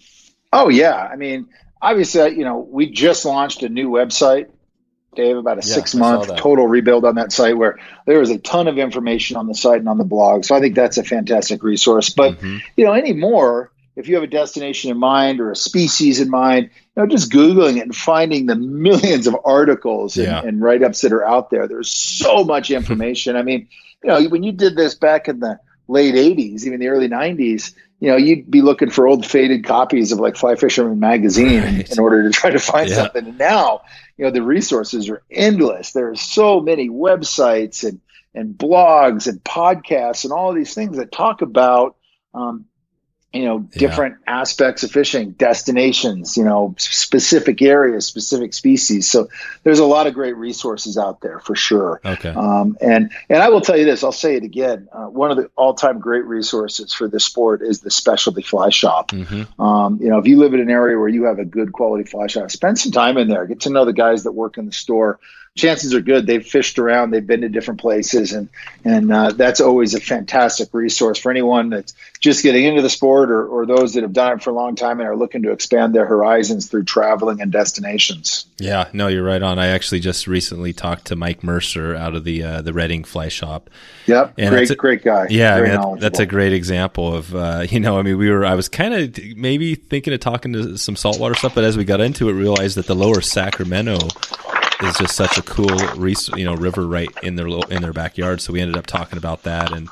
[0.51, 1.11] Oh yeah.
[1.13, 1.47] I mean
[1.83, 4.49] obviously you know we just launched a new website
[5.17, 8.39] Dave, about a yeah, six month total rebuild on that site where there is a
[8.39, 10.45] ton of information on the site and on the blog.
[10.45, 12.11] So I think that's a fantastic resource.
[12.11, 12.59] But, mm-hmm.
[12.77, 16.71] you know, anymore, if you have a destination in mind or a species in mind,
[16.75, 20.43] you know, just Googling it and finding the millions of articles and, yeah.
[20.43, 21.67] and write ups that are out there.
[21.67, 23.37] There's so much information.
[23.37, 23.69] I mean,
[24.05, 25.59] you know, when you did this back in the
[25.89, 30.13] late 80s, even the early 90s, you know, you'd be looking for old faded copies
[30.13, 31.91] of like Fly Fisherman magazine right.
[31.91, 32.97] in order to try to find yeah.
[32.97, 33.27] something.
[33.27, 33.83] And now,
[34.17, 35.93] you know, the resources are endless.
[35.93, 38.01] There are so many websites and
[38.35, 41.97] and blogs and podcasts and all of these things that talk about
[42.35, 42.67] um,
[43.37, 44.41] you know different yeah.
[44.41, 49.11] aspects of fishing destinations you know specific areas specific species.
[49.11, 49.29] So
[49.63, 52.01] there's a lot of great resources out there for sure.
[52.05, 52.31] Okay.
[52.31, 55.37] Um, and and i will tell you this i'll say it again uh, one of
[55.37, 59.11] the all-time great resources for this sport is the specialty fly shop.
[59.11, 59.61] Mm-hmm.
[59.61, 62.05] um, you know if you live in an area where you have a good quality
[62.05, 63.47] fly shop spend some time in there.
[63.47, 65.19] Get to know the guys that work in the store
[65.57, 68.49] chances are good they've fished around, they've been to different places, and
[68.85, 73.31] and uh, that's always a fantastic resource for anyone that's just getting into the sport
[73.31, 75.51] or, or those that have done it for a long time and are looking to
[75.51, 78.47] expand their horizons through traveling and destinations.
[78.59, 79.59] Yeah, no, you're right on.
[79.59, 83.29] I actually just recently talked to Mike Mercer out of the uh, the Redding Fly
[83.29, 83.71] Shop.
[84.07, 85.27] Yep, and great, a, great guy.
[85.31, 88.45] Yeah, I mean, that's a great example of uh, you know, I mean, we were
[88.45, 91.85] I was kind of maybe thinking of talking to some saltwater stuff, but as we
[91.85, 93.97] got into it, realized that the Lower Sacramento
[94.83, 95.71] is just such a cool,
[96.37, 98.41] you know, river right in their in their backyard.
[98.41, 99.89] So we ended up talking about that and.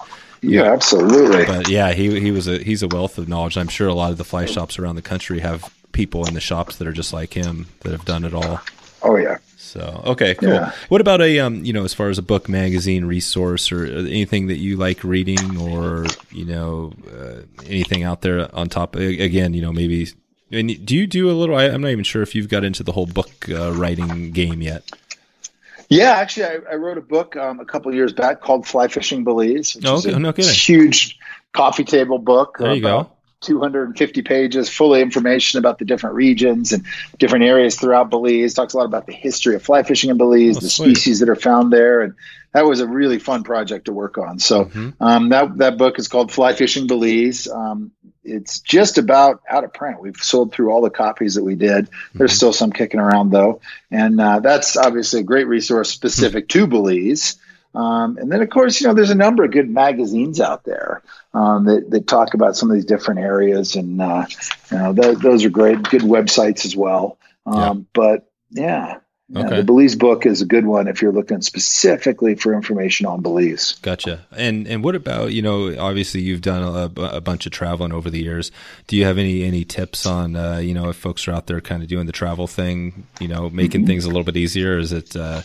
[0.46, 1.46] Yeah, absolutely.
[1.46, 3.56] But yeah, he he was a he's a wealth of knowledge.
[3.56, 6.40] I'm sure a lot of the fly shops around the country have people in the
[6.40, 8.60] shops that are just like him that have done it all.
[9.02, 9.38] Oh yeah.
[9.56, 10.50] So okay, cool.
[10.50, 10.72] Yeah.
[10.88, 14.48] What about a um, you know, as far as a book, magazine, resource, or anything
[14.48, 18.96] that you like reading, or you know, uh, anything out there on top?
[18.96, 20.12] Again, you know, maybe
[20.54, 21.56] and do you do a little?
[21.56, 24.62] I, am not even sure if you've got into the whole book uh, writing game
[24.62, 24.90] yet.
[25.88, 29.24] Yeah, actually, I, I wrote a book um, a couple years back called Fly Fishing
[29.24, 29.74] Belize.
[29.74, 30.32] Which oh, okay, is a no.
[30.32, 31.18] Huge
[31.52, 32.56] coffee table book.
[32.58, 33.10] There you go.
[33.40, 36.82] 250 pages, full of information about the different regions and
[37.18, 38.54] different areas throughout Belize.
[38.54, 40.96] Talks a lot about the history of fly fishing in Belize, oh, the sweet.
[40.96, 42.14] species that are found there, and
[42.54, 44.38] that was a really fun project to work on.
[44.38, 44.90] So mm-hmm.
[45.02, 47.48] um, that that book is called Fly Fishing Belize.
[47.48, 47.90] Um,
[48.22, 50.00] it's just about out of print.
[50.00, 51.90] We've sold through all the copies that we did.
[52.14, 52.36] There's mm-hmm.
[52.36, 57.36] still some kicking around though, and uh, that's obviously a great resource specific to Belize.
[57.74, 61.02] Um, and then, of course, you know, there's a number of good magazines out there
[61.34, 64.26] um, that, that talk about some of these different areas, and uh,
[64.70, 65.82] you know, th- those are great.
[65.82, 67.18] Good websites as well.
[67.44, 67.84] Um, yeah.
[67.92, 68.98] But yeah,
[69.34, 69.56] Okay.
[69.56, 73.72] the Belize book is a good one if you're looking specifically for information on Belize.
[73.80, 74.26] Gotcha.
[74.36, 78.10] And and what about you know obviously you've done a, a bunch of traveling over
[78.10, 78.52] the years.
[78.86, 81.62] Do you have any any tips on uh, you know if folks are out there
[81.62, 83.88] kind of doing the travel thing, you know, making mm-hmm.
[83.88, 84.78] things a little bit easier?
[84.78, 85.40] Is it uh,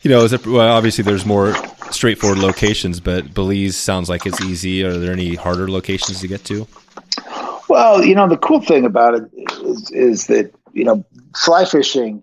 [0.00, 1.54] you know, is it well obviously there's more
[1.90, 4.84] straightforward locations, but Belize sounds like it's easy.
[4.84, 6.66] Are there any harder locations to get to?
[7.68, 9.30] Well, you know, the cool thing about it
[9.62, 12.22] is, is that you know fly fishing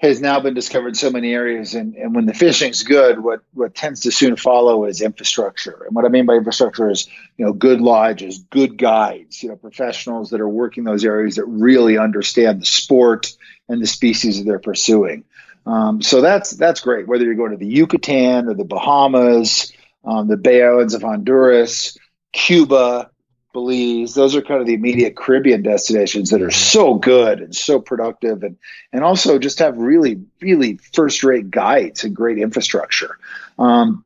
[0.00, 1.74] has now been discovered in so many areas.
[1.74, 5.84] And, and when the fishing's good, what, what tends to soon follow is infrastructure.
[5.86, 9.56] And what I mean by infrastructure is, you know, good lodges, good guides, you know,
[9.56, 13.32] professionals that are working those areas that really understand the sport
[13.68, 15.24] and the species that they're pursuing.
[15.66, 17.08] Um, so that's that's great.
[17.08, 19.72] Whether you're going to the Yucatan or the Bahamas,
[20.04, 21.96] um, the Bay Islands of Honduras,
[22.32, 23.10] Cuba,
[23.54, 24.14] Belize.
[24.14, 28.42] Those are kind of the immediate Caribbean destinations that are so good and so productive,
[28.42, 28.58] and
[28.92, 33.16] and also just have really really first rate guides and great infrastructure.
[33.58, 34.04] Um,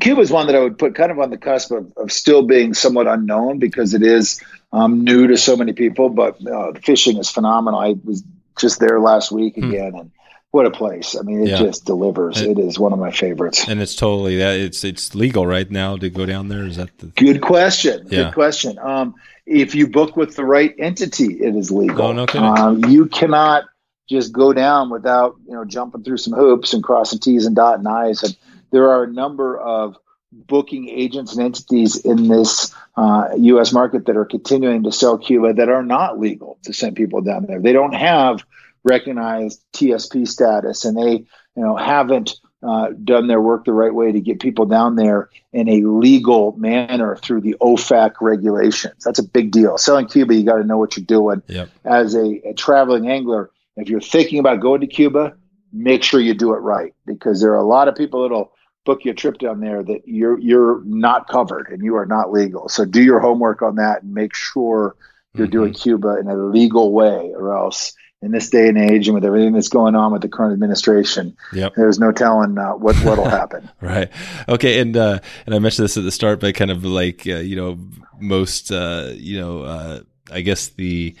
[0.00, 2.42] Cuba is one that I would put kind of on the cusp of, of still
[2.42, 6.08] being somewhat unknown because it is um, new to so many people.
[6.08, 7.78] But uh, fishing is phenomenal.
[7.78, 8.24] I was
[8.58, 9.68] just there last week hmm.
[9.68, 10.10] again, and
[10.50, 11.16] what a place!
[11.16, 11.56] I mean, it yeah.
[11.58, 12.40] just delivers.
[12.40, 14.58] It, it is one of my favorites, and it's totally that.
[14.58, 16.64] It's it's legal right now to go down there.
[16.64, 18.08] Is that the good question?
[18.10, 18.24] Yeah.
[18.24, 18.78] Good question.
[18.78, 19.14] Um,
[19.46, 22.02] if you book with the right entity, it is legal.
[22.02, 22.26] Oh, no.
[22.34, 23.64] Um, you cannot
[24.08, 27.86] just go down without you know jumping through some hoops and crossing T's and dotting
[27.86, 28.22] I's.
[28.22, 28.36] And
[28.72, 29.96] there are a number of
[30.32, 33.72] booking agents and entities in this uh, U.S.
[33.72, 37.46] market that are continuing to sell Cuba that are not legal to send people down
[37.46, 37.60] there.
[37.60, 38.44] They don't have
[38.84, 44.12] recognized TSP status, and they you know haven't uh, done their work the right way
[44.12, 49.02] to get people down there in a legal manner through the OFAC regulations.
[49.04, 49.78] That's a big deal.
[49.78, 51.42] Selling Cuba, you got to know what you're doing.
[51.46, 51.70] Yep.
[51.84, 55.34] As a, a traveling angler, if you're thinking about going to Cuba,
[55.72, 58.52] make sure you do it right because there are a lot of people that'll
[58.84, 62.32] book you a trip down there that you're you're not covered and you are not
[62.32, 62.68] legal.
[62.68, 64.96] So do your homework on that and make sure
[65.34, 65.52] you're mm-hmm.
[65.52, 69.24] doing Cuba in a legal way, or else in this day and age and with
[69.24, 71.74] everything that's going on with the current administration, yep.
[71.74, 73.68] there's no telling uh, what what'll happen.
[73.80, 74.10] right.
[74.48, 74.80] Okay.
[74.80, 77.56] And uh, and I mentioned this at the start, but kind of like uh, you
[77.56, 77.78] know
[78.18, 80.00] most uh, you know uh,
[80.30, 81.14] I guess the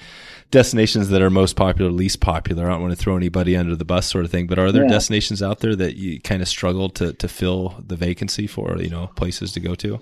[0.50, 2.66] destinations that are most popular, least popular.
[2.66, 4.46] I don't want to throw anybody under the bus, sort of thing.
[4.46, 4.90] But are there yeah.
[4.90, 8.76] destinations out there that you kind of struggle to to fill the vacancy for?
[8.78, 10.00] You know, places to go to.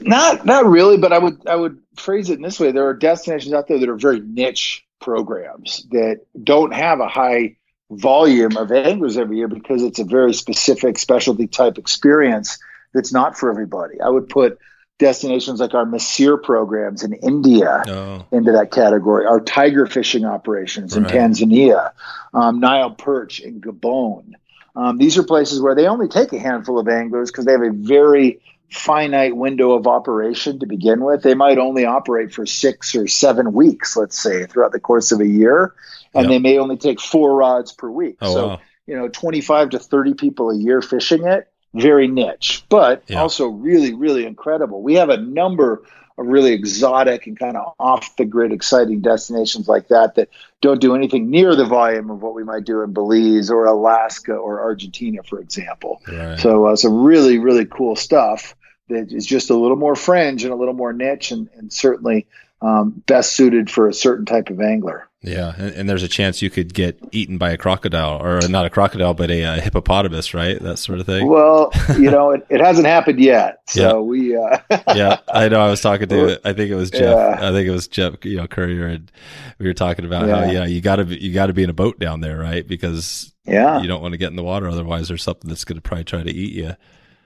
[0.00, 2.94] Not not really, but I would I would phrase it in this way: there are
[2.94, 7.56] destinations out there that are very niche programs that don't have a high
[7.90, 12.58] volume of anglers every year because it's a very specific specialty type experience
[12.92, 14.00] that's not for everybody.
[14.00, 14.58] I would put
[14.98, 18.26] destinations like our Mahseer programs in India oh.
[18.32, 21.08] into that category, our tiger fishing operations right.
[21.10, 21.92] in Tanzania,
[22.32, 24.32] um, Nile perch in Gabon.
[24.74, 27.62] Um, these are places where they only take a handful of anglers because they have
[27.62, 28.40] a very
[28.70, 31.22] finite window of operation to begin with.
[31.22, 35.20] They might only operate for six or seven weeks, let's say, throughout the course of
[35.20, 35.74] a year,
[36.14, 36.30] and yep.
[36.30, 38.16] they may only take four rods per week.
[38.20, 38.60] Oh, so, wow.
[38.86, 43.20] you know, 25 to 30 people a year fishing it, very niche, but yeah.
[43.20, 44.82] also really, really incredible.
[44.82, 45.82] We have a number
[46.16, 50.28] really exotic and kind of off the grid, exciting destinations like that that
[50.60, 54.34] don't do anything near the volume of what we might do in Belize or Alaska
[54.34, 56.00] or Argentina, for example.
[56.08, 56.38] Right.
[56.38, 58.54] So, uh, some really, really cool stuff
[58.88, 62.26] that is just a little more fringe and a little more niche and, and certainly
[62.62, 65.08] um, best suited for a certain type of angler.
[65.26, 68.64] Yeah, and, and, there's a chance you could get eaten by a crocodile, or not
[68.64, 70.56] a crocodile, but a, a hippopotamus, right?
[70.62, 71.26] That sort of thing.
[71.26, 73.58] Well, you know, it, it hasn't happened yet.
[73.66, 73.94] So yeah.
[73.94, 74.36] we.
[74.36, 74.58] Uh,
[74.94, 75.60] yeah, I know.
[75.60, 76.40] I was talking to.
[76.44, 77.00] I think it was Jeff.
[77.02, 77.48] Yeah.
[77.48, 78.24] I think it was Jeff.
[78.24, 79.10] You know, Currier, and
[79.58, 80.36] we were talking about yeah.
[80.36, 82.66] how yeah, you got to you got to be in a boat down there, right?
[82.66, 85.76] Because yeah, you don't want to get in the water, otherwise there's something that's going
[85.76, 86.76] to probably try to eat you.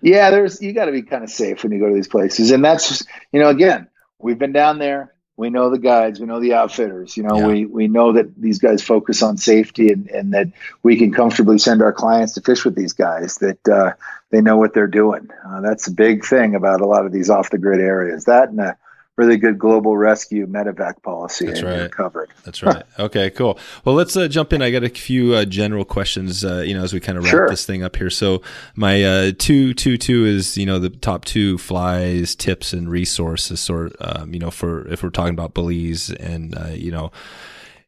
[0.00, 2.50] Yeah, there's you got to be kind of safe when you go to these places,
[2.50, 3.88] and that's you know, again,
[4.18, 7.16] we've been down there we know the guides, we know the outfitters.
[7.16, 7.46] You know, yeah.
[7.46, 10.48] we we know that these guys focus on safety and, and that
[10.82, 13.36] we can comfortably send our clients to fish with these guys.
[13.36, 13.92] That uh,
[14.30, 15.28] they know what they're doing.
[15.46, 18.26] Uh, that's a big thing about a lot of these off the grid areas.
[18.26, 18.76] That and a
[19.20, 21.46] really good global rescue medevac policy.
[21.46, 21.92] That's right.
[21.92, 22.30] Covered.
[22.44, 22.82] That's right.
[22.98, 23.58] okay, cool.
[23.84, 24.62] Well, let's uh, jump in.
[24.62, 26.42] I got a few uh, general questions.
[26.44, 27.48] Uh, you know, as we kind of wrap sure.
[27.48, 28.08] this thing up here.
[28.08, 28.40] So
[28.74, 33.60] my uh, two two two is you know the top two flies, tips, and resources.
[33.60, 37.12] Sort um, you know for if we're talking about Belize and uh, you know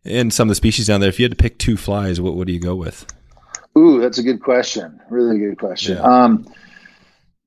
[0.05, 1.09] and some of the species down there.
[1.09, 3.07] If you had to pick two flies, what what do you go with?
[3.77, 5.01] Ooh, that's a good question.
[5.09, 5.97] Really good question.
[5.97, 6.03] Yeah.
[6.03, 6.47] Um,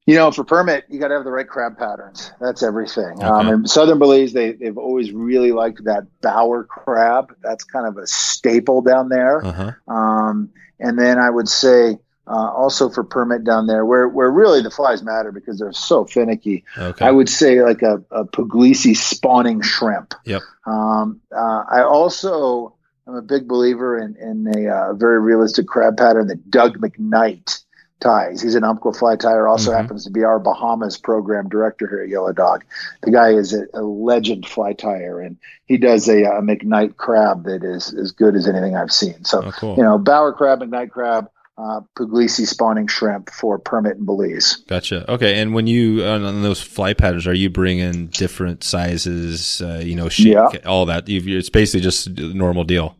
[0.05, 2.31] You know, for permit, you got to have the right crab patterns.
[2.39, 3.17] That's everything.
[3.17, 3.25] Okay.
[3.25, 7.35] Um, in Southern Belize, they, they've always really liked that bower crab.
[7.41, 9.43] That's kind of a staple down there.
[9.43, 9.71] Uh huh.
[9.93, 10.49] Um,
[10.79, 11.97] and then I would say
[12.27, 16.05] uh, also for permit down there, where where really the flies matter because they're so
[16.05, 16.63] finicky.
[16.77, 17.05] Okay.
[17.05, 20.13] I would say like a, a Puglisi spawning shrimp.
[20.25, 20.41] Yep.
[20.67, 22.75] Um, uh, I also
[23.07, 27.63] am a big believer in in a uh, very realistic crab pattern that Doug McKnight
[27.99, 28.41] ties.
[28.41, 29.49] He's an Umpqua fly tyer.
[29.49, 29.77] Also Mhm.
[29.81, 32.63] happens to be our Bahamas program director here at Yellow Dog.
[33.03, 37.45] The guy is a, a legend fly tyer, and he does a, a McKnight crab
[37.45, 39.23] that is as good as anything I've seen.
[39.23, 39.75] So oh, cool.
[39.77, 44.57] you know, Bower crab, McKnight crab, uh, Puglisi spawning shrimp for permit in Belize.
[44.67, 45.09] Gotcha.
[45.09, 49.61] Okay, and when you on, on those fly patterns, are you bringing different sizes?
[49.61, 50.49] Uh, you know, shape, Yeah.
[50.65, 51.07] all that.
[51.07, 52.97] You've, it's basically just a normal deal.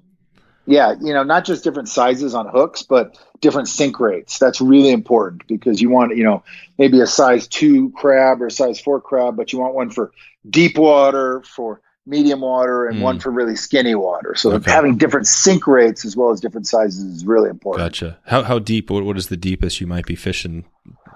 [0.68, 4.40] Yeah, you know, not just different sizes on hooks, but different sink rates.
[4.40, 6.44] That's really important because you want, you know,
[6.78, 10.12] maybe a size two crab or a size four crab, but you want one for
[10.50, 13.04] deep water, for medium water, and Mm.
[13.04, 14.36] one for really skinny water.
[14.36, 14.72] So Okay.
[14.72, 17.86] having different sink rates as well as different sizes is really important.
[17.86, 18.18] Gotcha.
[18.26, 18.90] How how deep?
[18.90, 20.66] What what is the deepest you might be fishing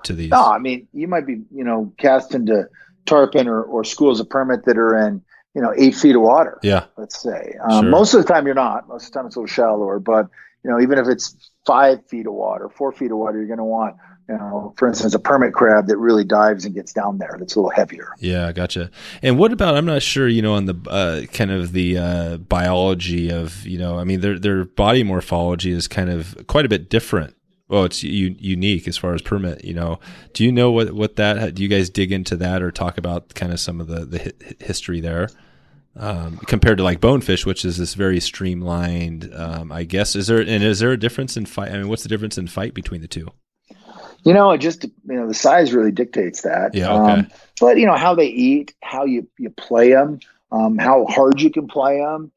[0.04, 0.32] to these?
[0.32, 2.68] No, I mean, you might be, you know, cast into
[3.06, 5.22] tarpon or, or schools of permit that are in,
[5.56, 6.60] you know, eight feet of water.
[6.64, 6.86] Yeah.
[6.98, 7.56] let's say.
[7.64, 7.90] Um, Sure.
[7.92, 8.88] Most of the time you're not.
[8.88, 10.28] Most of the time it's a little shallower, but
[10.64, 13.60] you know, even if it's five feet of water, four feet of water, you're going
[13.60, 13.96] to want,
[14.28, 17.36] you know, for instance, a permit crab that really dives and gets down there.
[17.40, 18.10] That's a little heavier.
[18.20, 18.92] Yeah, gotcha.
[19.22, 19.76] And what about?
[19.76, 20.28] I'm not sure.
[20.28, 24.20] You know, on the uh, kind of the uh, biology of you know, I mean,
[24.20, 27.36] their their body morphology is kind of quite a bit different.
[27.70, 29.64] Well, it's u- unique as far as permit.
[29.64, 30.00] You know,
[30.34, 31.56] do you know what what that?
[31.56, 34.20] Do you guys dig into that or talk about kind of some of the the
[34.20, 35.30] hi- history there?
[35.96, 40.16] Um, compared to like bonefish, which is this very streamlined, um, I guess.
[40.16, 41.72] Is there and is there a difference in fight?
[41.72, 43.30] I mean, what's the difference in fight between the two?
[44.24, 46.74] You know, it just, you know, the size really dictates that.
[46.74, 47.12] Yeah, okay.
[47.12, 47.28] Um,
[47.60, 50.20] but you know, how they eat, how you, you play them,
[50.52, 52.32] um, how hard you can play them.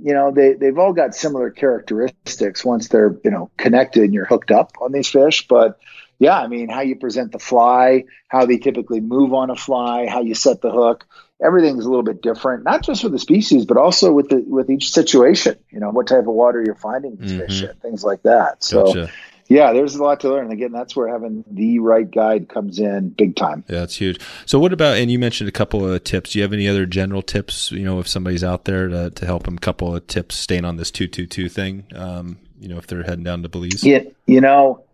[0.00, 4.24] You know, they, they've all got similar characteristics once they're, you know, connected and you're
[4.24, 5.46] hooked up on these fish.
[5.48, 5.78] But
[6.18, 10.06] yeah, I mean, how you present the fly, how they typically move on a fly,
[10.06, 11.06] how you set the hook,
[11.42, 14.70] everything's a little bit different, not just with the species, but also with the, with
[14.70, 17.70] each situation, you know, what type of water you're finding these fish Mhm.
[17.70, 18.62] in, things like that.
[18.64, 19.10] So, Gotcha.
[19.48, 20.50] Yeah, there's a lot to learn.
[20.52, 23.64] Again, that's where having the right guide comes in big time.
[23.68, 24.20] Yeah, that's huge.
[24.46, 24.98] So, what about?
[24.98, 26.32] And you mentioned a couple of tips.
[26.32, 27.72] Do you have any other general tips?
[27.72, 30.64] You know, if somebody's out there to, to help them, a couple of tips staying
[30.64, 31.84] on this two two two thing.
[31.94, 33.84] Um, you know, if they're heading down to Belize.
[33.84, 34.84] Yeah, you know,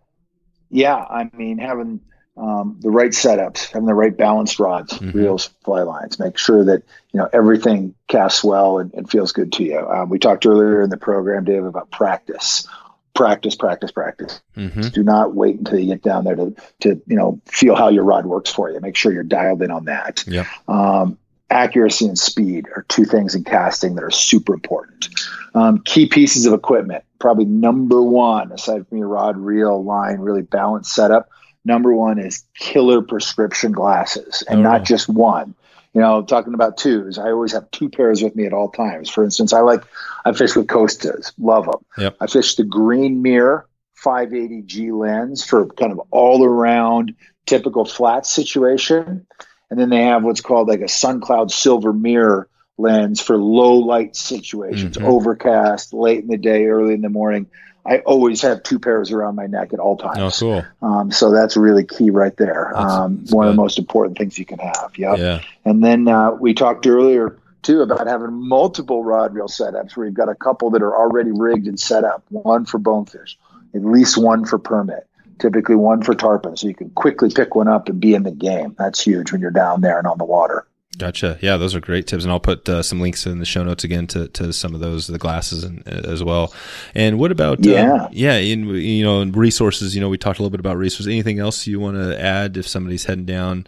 [0.69, 1.99] yeah, I mean, having
[2.37, 5.13] um, the right setups, having the right balanced rods, Mhm.
[5.13, 6.83] reels, fly lines, make sure that
[7.13, 9.79] you know everything casts well and, and feels good to you.
[9.79, 12.67] Um, we talked earlier in the program, Dave, about practice.
[13.15, 14.41] Practice, practice, practice.
[14.55, 17.89] hmm Do not wait until you get down there to, to you know feel how
[17.89, 18.79] your rod works for you.
[18.81, 20.23] Make sure you're dialed in on that.
[20.27, 20.45] Yep.
[20.67, 21.17] Um,
[21.49, 25.07] accuracy and speed are two things in casting that are super important.
[25.53, 30.41] Um, key pieces of equipment, probably number one, aside from your rod, reel, line, really
[30.41, 31.29] balanced setup.
[31.63, 34.63] Number one is killer prescription glasses, and Oh.
[34.63, 35.55] not just one.
[35.95, 39.09] You know, talking about twos, I always have two pairs with me at all times.
[39.09, 39.81] For instance, I like
[40.25, 41.85] I fish with Costas, love them.
[41.97, 42.17] Yep.
[42.19, 43.65] I fish the Green Mirror
[44.03, 47.15] 580G lens for kind of all around
[47.45, 49.25] typical flat situation.
[49.71, 53.75] And then they have what's called like a sun cloud silver mirror lens for low
[53.75, 55.05] light situations, Mhm.
[55.05, 57.47] overcast, late in the day, early in the morning.
[57.85, 60.41] I always have two pairs around my neck at all times.
[60.41, 60.89] Oh, cool.
[60.89, 62.71] Um, so that's really key right there.
[62.73, 64.91] That's- Um, that's one of the most important things you can have.
[64.97, 65.17] Yep.
[65.19, 65.41] Yeah.
[65.65, 70.15] And then uh, we talked earlier too about having multiple rod reel setups where you've
[70.15, 72.23] got a couple that are already rigged and set up.
[72.29, 73.37] One for bonefish,
[73.73, 75.07] at least one for permit,
[75.39, 78.31] typically one for tarpon, so you can quickly pick one up and be in the
[78.31, 78.75] game.
[78.77, 80.65] That's huge when you're down there and on the water.
[80.97, 81.37] Gotcha.
[81.41, 83.83] Yeah, those are great tips, and I'll put uh, some links in the show notes
[83.83, 86.53] again to, to some of those the glasses and uh, as well.
[86.93, 88.07] And what about um, Yeah.
[88.11, 89.93] yeah, in you know in resources?
[89.93, 91.07] You know, we talked a little bit about resources.
[91.07, 93.67] Anything else you want to add if somebody's heading down?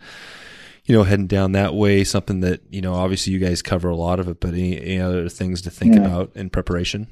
[0.86, 2.94] You know, heading down that way, something that you know.
[2.94, 5.96] Obviously, you guys cover a lot of it, but any, any other things to think
[5.96, 6.06] Yeah.
[6.06, 7.08] about in preparation?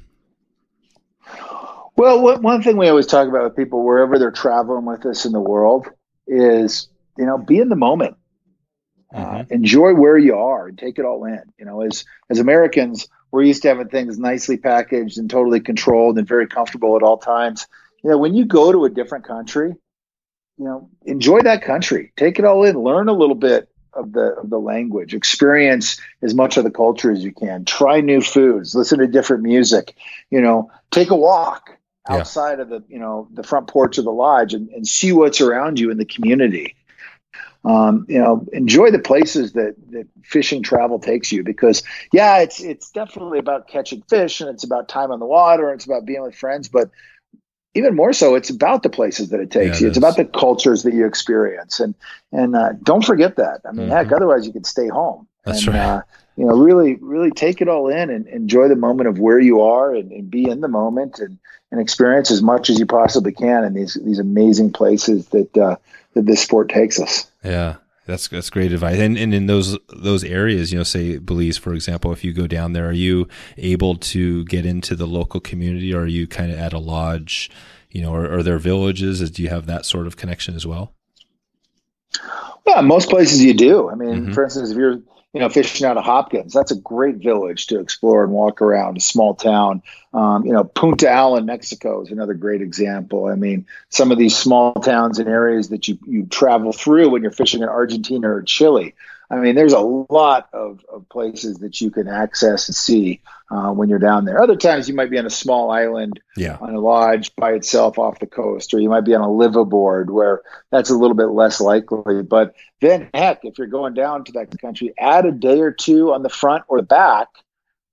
[1.96, 5.24] Well, what, one thing we always talk about with people wherever they're traveling with us
[5.24, 5.88] in the world
[6.26, 8.16] is, you know, be in the moment.
[9.16, 11.40] Uh, enjoy where you are and take it all in.
[11.58, 16.18] You know, as as Americans, we're used to having things nicely packaged and totally controlled
[16.18, 17.66] and very comfortable at all times.
[18.04, 19.74] You know, when you go to a different country,
[20.58, 22.12] you know, enjoy that country.
[22.16, 22.78] Take it all in.
[22.78, 25.14] Learn a little bit of the of the language.
[25.14, 27.64] Experience as much of the culture as you can.
[27.64, 28.74] Try new foods.
[28.74, 29.96] Listen to different music.
[30.30, 31.70] You know, take a walk.
[32.06, 32.64] outside yeah.
[32.64, 35.80] of the you know the front porch of the lodge and, and see what's around
[35.80, 36.76] you in the community
[37.66, 42.60] um, you know, enjoy the places that, that fishing travel takes you because yeah, it's
[42.60, 46.04] it's definitely about catching fish and it's about time on the water and it's about
[46.04, 46.90] being with friends, but
[47.74, 49.88] even more so, it's about the places that it takes yeah, you.
[49.88, 51.94] It's about the cultures that you experience, and
[52.32, 53.60] and uh, don't forget that.
[53.68, 53.96] I mean, mm-hmm.
[53.96, 55.28] heck, otherwise you could stay home.
[55.44, 55.80] That's and, right.
[55.80, 56.02] Uh,
[56.36, 59.62] you know, really, really take it all in and enjoy the moment of where you
[59.62, 61.38] are and, and be in the moment and,
[61.70, 65.76] and experience as much as you possibly can in these these amazing places that uh,
[66.14, 67.30] that this sport takes us.
[67.42, 67.76] Yeah.
[68.06, 69.00] That's that's great advice.
[69.00, 72.46] And and in those those areas, you know, say Belize, for example, if you go
[72.46, 73.26] down there, are you
[73.56, 77.50] able to get into the local community or are you kind of at a lodge,
[77.90, 79.28] you know, or are there villages?
[79.28, 80.92] Do you have that sort of connection as well?
[82.64, 83.90] Yeah, most places you do.
[83.90, 84.32] I mean, mm-hmm.
[84.32, 85.00] for instance, if you're
[85.32, 86.54] you know, fishing out of Hopkins.
[86.54, 88.96] That's a great village to explore and walk around.
[88.96, 89.82] A small town.
[90.14, 93.26] Um, you know, Punta Allen, Mexico is another great example.
[93.26, 97.22] I mean, some of these small towns and areas that you you travel through when
[97.22, 98.94] you're fishing in Argentina or Chile.
[99.28, 103.20] I mean, there's a lot of, of places that you can access and see
[103.50, 104.40] uh, when you're down there.
[104.40, 106.58] Other times you might be on a small island yeah.
[106.60, 110.10] on a lodge by itself off the coast, or you might be on a liveaboard
[110.10, 112.22] where that's a little bit less likely.
[112.22, 116.12] But then, heck, if you're going down to that country, add a day or two
[116.12, 117.28] on the front or the back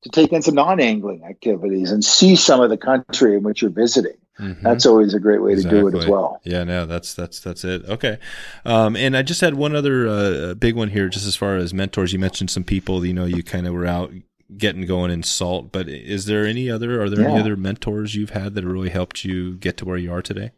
[0.04, 3.72] to take in some non-angling activities and see some of the country in which you're
[3.72, 4.18] visiting.
[4.40, 4.64] Mm-hmm.
[4.64, 5.80] That's always a great way exactly.
[5.80, 6.42] to do it as well.
[6.44, 7.86] Yeah, no, that's that's that's it.
[7.86, 8.18] Okay,
[8.66, 11.74] um, and I just had one other uh, big one here, just as far as
[11.74, 12.14] mentors.
[12.14, 14.12] You mentioned some people, you know, you kind of were out
[14.58, 17.02] getting going in salt, but is there any other?
[17.02, 17.32] Are there yeah.
[17.32, 20.52] any other mentors you've had that really helped you get to where you are today?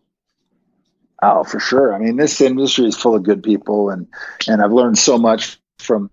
[1.21, 1.93] Oh, for sure.
[1.93, 4.07] I mean, this industry is full of good people, and
[4.47, 6.09] and I've learned so much from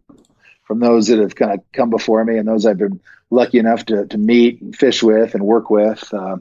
[0.64, 3.00] from those that have kind of come before me, and those I've been
[3.30, 6.12] lucky enough to to meet, and fish with, and work with.
[6.12, 6.38] Uh,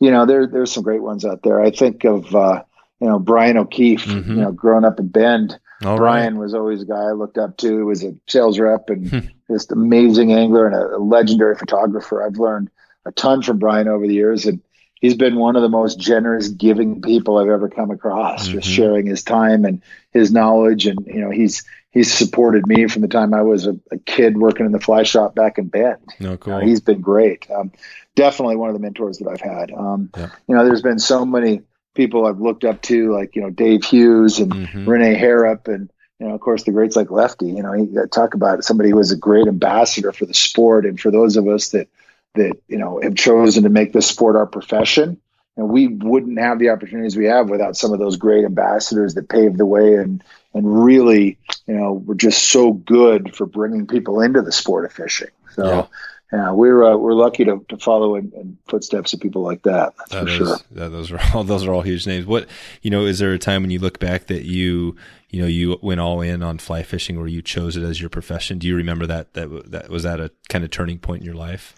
[0.00, 1.60] you know, there there's some great ones out there.
[1.60, 2.62] I think of uh,
[3.00, 4.04] you know Brian O'Keefe.
[4.04, 4.30] Mm-hmm.
[4.30, 6.40] You know, growing up in Bend, All Brian right.
[6.40, 7.76] was always a guy I looked up to.
[7.78, 9.18] He was a sales rep and hmm.
[9.50, 12.24] just amazing angler and a, a legendary photographer.
[12.24, 12.70] I've learned
[13.04, 14.60] a ton from Brian over the years, and
[15.00, 18.44] he's been one of the most generous, giving people I've ever come across.
[18.44, 18.58] Mm-hmm.
[18.58, 19.82] Just sharing his time and
[20.12, 23.78] his knowledge, and you know, he's he's supported me from the time I was a,
[23.90, 25.98] a kid working in the fly shop back in Bend.
[26.22, 26.54] Oh, cool.
[26.54, 27.50] Uh, he's been great.
[27.50, 27.72] Um,
[28.14, 29.72] definitely one of the mentors that I've had.
[29.72, 30.30] Um, yeah.
[30.46, 31.62] You know, there's been so many
[31.94, 34.88] people I've looked up to, like you know Dave Hughes and mm-hmm.
[34.88, 37.46] René Harrop, and you know, of course, the greats like Lefty.
[37.46, 40.98] You know, he talk about somebody who was a great ambassador for the sport, and
[40.98, 41.88] for those of us that
[42.34, 45.20] that you know have chosen to make this sport our profession.
[45.58, 49.28] And we wouldn't have the opportunities we have without some of those great ambassadors that
[49.28, 51.36] paved the way and and really,
[51.66, 55.28] you know, were just so good for bringing people into the sport of fishing.
[55.50, 55.86] So, yeah
[56.32, 59.94] yeah, we're uh, we're lucky to, to follow in, in, footsteps of people like that.
[59.96, 60.56] That's that for is, sure.
[60.72, 62.26] That, those are all those are all huge names.
[62.26, 62.48] What
[62.82, 63.06] you know?
[63.06, 64.94] Is there a time when you look back that you
[65.30, 68.10] you know you went all in on fly fishing, or you chose it as your
[68.10, 68.58] profession?
[68.58, 71.34] Do you remember that that that was that a kind of turning point in your
[71.34, 71.74] life?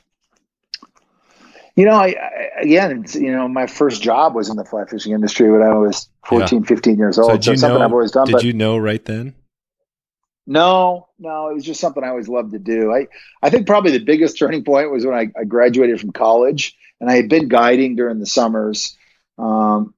[1.81, 5.15] You know, I, I again, you know, my first job was in the fly fishing
[5.15, 6.69] industry when I was 14, yeah.
[6.69, 7.31] 15 years old.
[7.31, 8.27] So, so something know, I've always done.
[8.27, 9.35] Did but, you know right then?
[10.47, 12.93] No, no, it was just something I always loved to do.
[12.93, 13.07] I,
[13.43, 17.09] I think probably the biggest turning point was when I, I graduated from college and
[17.11, 18.95] I had been guiding during the summers,
[19.39, 19.95] um,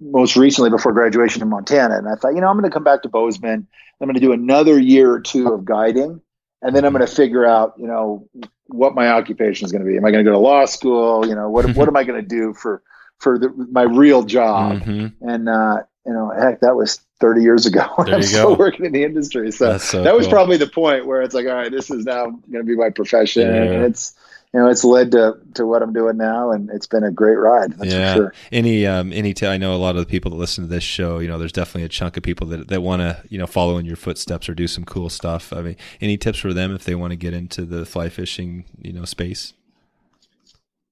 [0.00, 1.96] most recently before graduation in Montana.
[1.96, 3.68] And I thought, you know, I'm going to come back to Bozeman.
[4.00, 6.20] I'm going to do another year or two of guiding.
[6.60, 8.28] And then I'm going to figure out, you know,
[8.66, 9.96] what my occupation is going to be.
[9.96, 11.26] Am I going to go to law school?
[11.26, 12.82] You know, what, what am I going to do for,
[13.18, 14.80] for the, my real job?
[14.80, 15.28] Mm-hmm.
[15.28, 17.86] And, uh, you know, heck, that was 30 years ago.
[17.98, 19.50] I'm still working in the industry.
[19.52, 20.18] So, so that cool.
[20.18, 22.76] was probably the point where it's like, all right, this is now going to be
[22.76, 23.42] my profession.
[23.42, 23.62] Yeah.
[23.62, 24.14] And it's,
[24.54, 27.34] you know, it's led to, to what I'm doing now, and it's been a great
[27.34, 27.72] ride.
[27.72, 28.14] That's yeah.
[28.14, 28.34] Sure.
[28.52, 30.84] Any, um, any, t- I know a lot of the people that listen to this
[30.84, 33.48] show, you know, there's definitely a chunk of people that, that want to, you know,
[33.48, 35.52] follow in your footsteps or do some cool stuff.
[35.52, 38.64] I mean, any tips for them if they want to get into the fly fishing,
[38.80, 39.54] you know, space?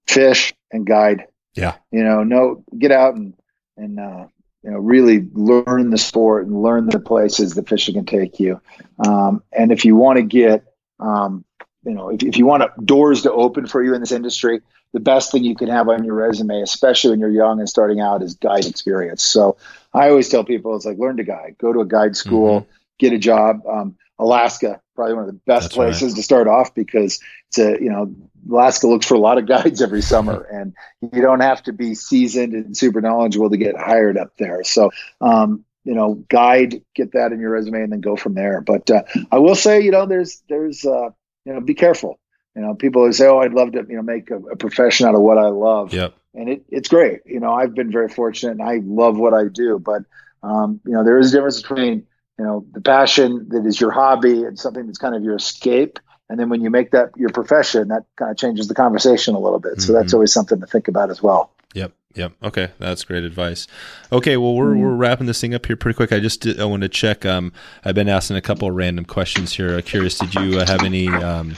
[0.08, 1.28] Fish and guide.
[1.54, 1.76] Yeah.
[1.92, 3.32] You know, no, get out and,
[3.76, 4.26] and, uh,
[4.64, 8.60] you know, really learn the sport and learn the places the fishing can take you.
[9.06, 10.64] Um, and if you want to get,
[10.98, 11.44] um,
[11.84, 14.60] you know, if, if you want doors to open for you in this industry,
[14.92, 18.00] the best thing you can have on your resume, especially when you're young and starting
[18.00, 19.22] out, is guide experience.
[19.22, 19.56] So
[19.92, 22.70] I always tell people, it's like learn to guide, go to a guide school, mm-hmm.
[22.98, 23.66] get a job.
[23.66, 26.16] Um, Alaska, probably one of the best That's places right.
[26.16, 28.14] to start off because it's a, you know,
[28.50, 31.94] Alaska looks for a lot of guides every summer, and you don't have to be
[31.94, 34.62] seasoned and super knowledgeable to get hired up there.
[34.64, 38.60] So, um, you know, guide, get that in your resume, and then go from there.
[38.60, 39.02] But uh,
[39.32, 41.10] I will say, you know, there's there's uh,
[41.44, 42.18] you know, be careful.
[42.54, 45.14] You know, people say, "Oh, I'd love to, you know, make a, a, profession out
[45.14, 46.14] of what I love." Yep.
[46.34, 47.20] and it, it's great.
[47.24, 49.78] You know, I've been very fortunate, and I love what I do.
[49.78, 50.02] But
[50.42, 52.06] um, you know, there is a difference between
[52.38, 55.98] you know the passion that is your hobby and something that's kind of your escape.
[56.28, 59.38] And then when you make that your profession, that kind of changes the conversation a
[59.38, 59.80] little bit.
[59.80, 60.00] So mm-hmm.
[60.00, 61.52] that's always something to think about as well.
[61.74, 61.92] Yep.
[62.14, 62.32] Yep.
[62.42, 63.66] Okay, that's great advice.
[64.10, 66.12] Okay, well we're we're wrapping this thing up here pretty quick.
[66.12, 67.24] I just did, I want to check.
[67.24, 67.52] Um,
[67.84, 69.78] I've been asking a couple of random questions here.
[69.78, 71.54] Uh, curious, did you uh, have any um,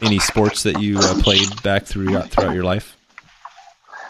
[0.00, 2.96] any sports that you uh, played back throughout throughout your life?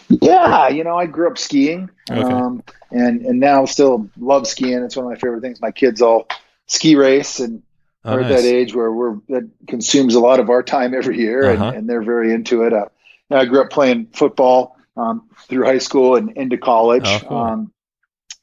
[0.09, 2.21] Yeah, you know, I grew up skiing, okay.
[2.21, 4.83] um, and and now still love skiing.
[4.83, 5.59] It's one of my favorite things.
[5.59, 6.29] My kids all
[6.67, 7.61] ski race, and
[8.05, 8.31] oh, we're nice.
[8.31, 11.65] at that age where we're that consumes a lot of our time every year, uh-huh.
[11.65, 12.71] and, and, they're very into it.
[12.71, 12.85] Uh,
[13.29, 17.05] I grew up playing football um, through high school and into college.
[17.05, 17.37] Oh, cool.
[17.37, 17.71] um,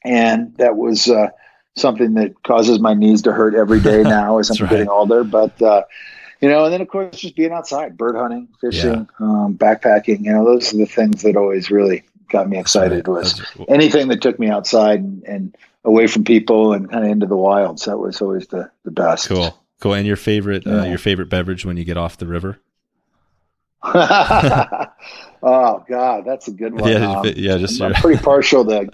[0.03, 1.29] and that was uh,
[1.75, 4.69] something that causes my knees to hurt every day now as I'm right.
[4.69, 5.23] getting older.
[5.23, 5.83] But, uh,
[6.41, 9.25] you know, and then of course, just being outside, bird hunting, fishing, yeah.
[9.25, 13.19] um, backpacking, you know, those are the things that always really got me excited right.
[13.19, 17.25] was anything that took me outside and, and away from people and kind of into
[17.25, 17.85] the wilds.
[17.85, 19.27] That was always the, the best.
[19.27, 19.57] Cool.
[19.81, 19.93] Cool.
[19.93, 20.81] And your favorite, uh, yeah.
[20.81, 22.59] uh, your favorite beverage when you get off the river?
[25.45, 26.91] oh God, that's a good one.
[26.91, 28.89] Yeah, um, yeah, just I'm, I'm pretty partial to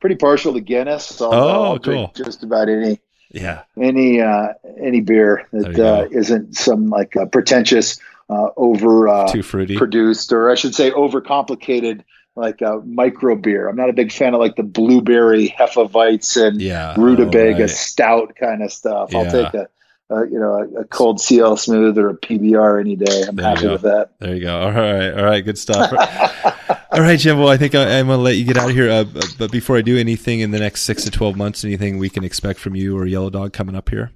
[0.00, 1.06] pretty partial to Guinness.
[1.06, 2.12] So oh, I'll cool.
[2.16, 2.98] Just about any
[3.30, 9.28] yeah any uh, any beer that uh, isn't some like uh, pretentious uh, over uh,
[9.28, 12.02] too fruity produced or I should say overcomplicated
[12.36, 13.68] like a micro beer.
[13.68, 17.70] I'm not a big fan of like the blueberry Hefeweizen and yeah, rutabaga oh, right.
[17.70, 19.14] stout kind of stuff.
[19.14, 19.68] I'll take a
[20.10, 23.22] uh, you know, a, a, cold CL Smooth or a PBR any day.
[23.28, 24.12] I'm there happy with that.
[24.18, 24.60] There you go.
[24.60, 25.92] All right, all right, good stuff.
[26.92, 27.38] all right, Jim.
[27.38, 28.90] Well, I think I, am going to let you get out of here.
[28.90, 29.04] Uh,
[29.38, 32.24] but before I do anything in the next six to twelve months, anything we can
[32.24, 34.10] expect from you or Yellow Dog coming up here?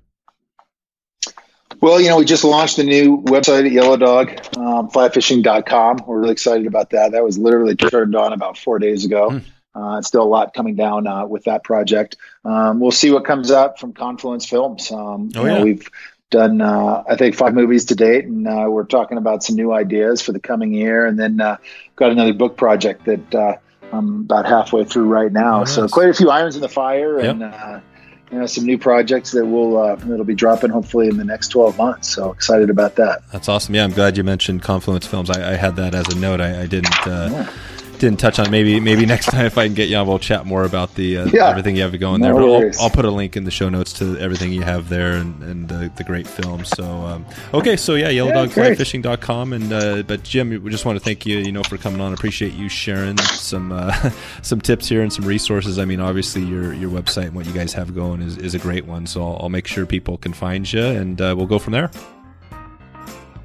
[1.81, 6.05] Well, you know, we just launched the new website at Yellow Dog, um, flyfishing.com.
[6.07, 7.13] We're really excited about that.
[7.13, 9.31] That was literally turned on about four days ago.
[9.31, 9.45] Mm.
[9.75, 12.17] Uh, still a lot coming down uh, with that project.
[12.45, 14.91] Um, we'll see what comes out from Confluence Films.
[14.93, 15.59] Um, oh, yeah.
[15.59, 15.91] Know, we've
[16.31, 19.73] done, uh, I think, five movies to date, and uh, we're talking about some new
[19.73, 21.07] ideas for the coming year.
[21.07, 21.57] And then uh,
[21.97, 23.57] got another book project that uh,
[23.93, 25.57] I'm about halfway through right now.
[25.57, 25.75] Oh, nice.
[25.75, 27.83] So quite a few irons in the fire, and yep.
[28.31, 31.77] you know some new projects that will that'll be dropping hopefully in the next 12
[31.77, 32.15] months.
[32.15, 33.23] So excited about that.
[33.33, 33.75] That's awesome.
[33.75, 35.31] Yeah, I'm glad you mentioned Confluence Films.
[35.31, 36.41] I, I had that as a note.
[36.41, 36.95] I, I didn't.
[37.07, 37.53] Yeah
[37.99, 38.51] didn't touch on.
[38.51, 41.19] Maybe maybe next time if I can get you on, we'll chat more about the
[41.19, 41.49] uh, yeah.
[41.49, 42.35] everything you have going no there.
[42.35, 45.13] But I'll, I'll, put a link in the show notes to everything you have there
[45.13, 46.65] and, and the, the great film.
[46.65, 49.53] So um, okay, so yeah, yellowdogflyfishing.com.
[49.53, 52.13] And uh, but Jim, we just want to thank you, you know, for coming on.
[52.13, 54.11] Appreciate you sharing some uh,
[54.43, 55.79] some tips here and some resources.
[55.79, 58.59] I mean, obviously your your website and what you guys have going is, is a
[58.59, 59.07] great one.
[59.07, 61.91] So I'll, I'll make sure people can find you, and uh, we'll go from there.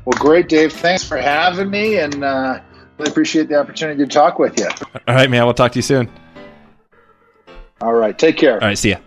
[0.05, 0.73] Well, great, Dave.
[0.73, 2.61] Thanks for having me, and uh,
[2.99, 4.67] Really appreciate the opportunity to talk with you.
[5.07, 5.45] All right, man.
[5.45, 6.11] We'll talk to you soon.
[7.79, 8.17] All right.
[8.17, 8.55] Take care.
[8.55, 8.77] All right.
[8.77, 8.97] See ya.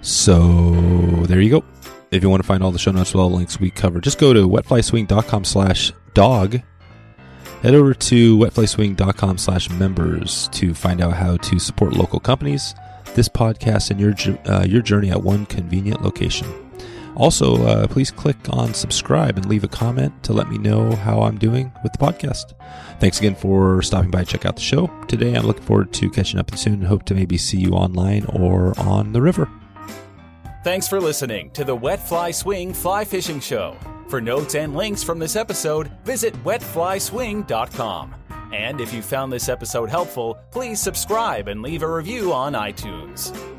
[0.00, 0.40] So
[1.26, 1.64] there you go.
[2.10, 4.00] If you want to find all the show notes with all the links we cover,
[4.00, 6.62] just go to wetflyswing.com slash dog.
[7.62, 12.74] Head over to wetflyswing.com slash members to find out how to support local companies,
[13.14, 14.14] this podcast, and your,
[14.50, 16.46] uh, your journey at one convenient location.
[17.18, 21.20] Also, uh, please click on subscribe and leave a comment to let me know how
[21.20, 22.54] I'm doing with the podcast.
[23.00, 24.86] Thanks again for stopping by to check out the show.
[25.08, 28.24] Today, I'm looking forward to catching up soon and hope to maybe see you online
[28.26, 29.50] or on the river.
[30.62, 33.76] Thanks for listening to the Wet Fly Swing Fly Fishing Show.
[34.08, 38.14] For notes and links from this episode, visit wetflyswing.com.
[38.52, 43.57] And if you found this episode helpful, please subscribe and leave a review on iTunes.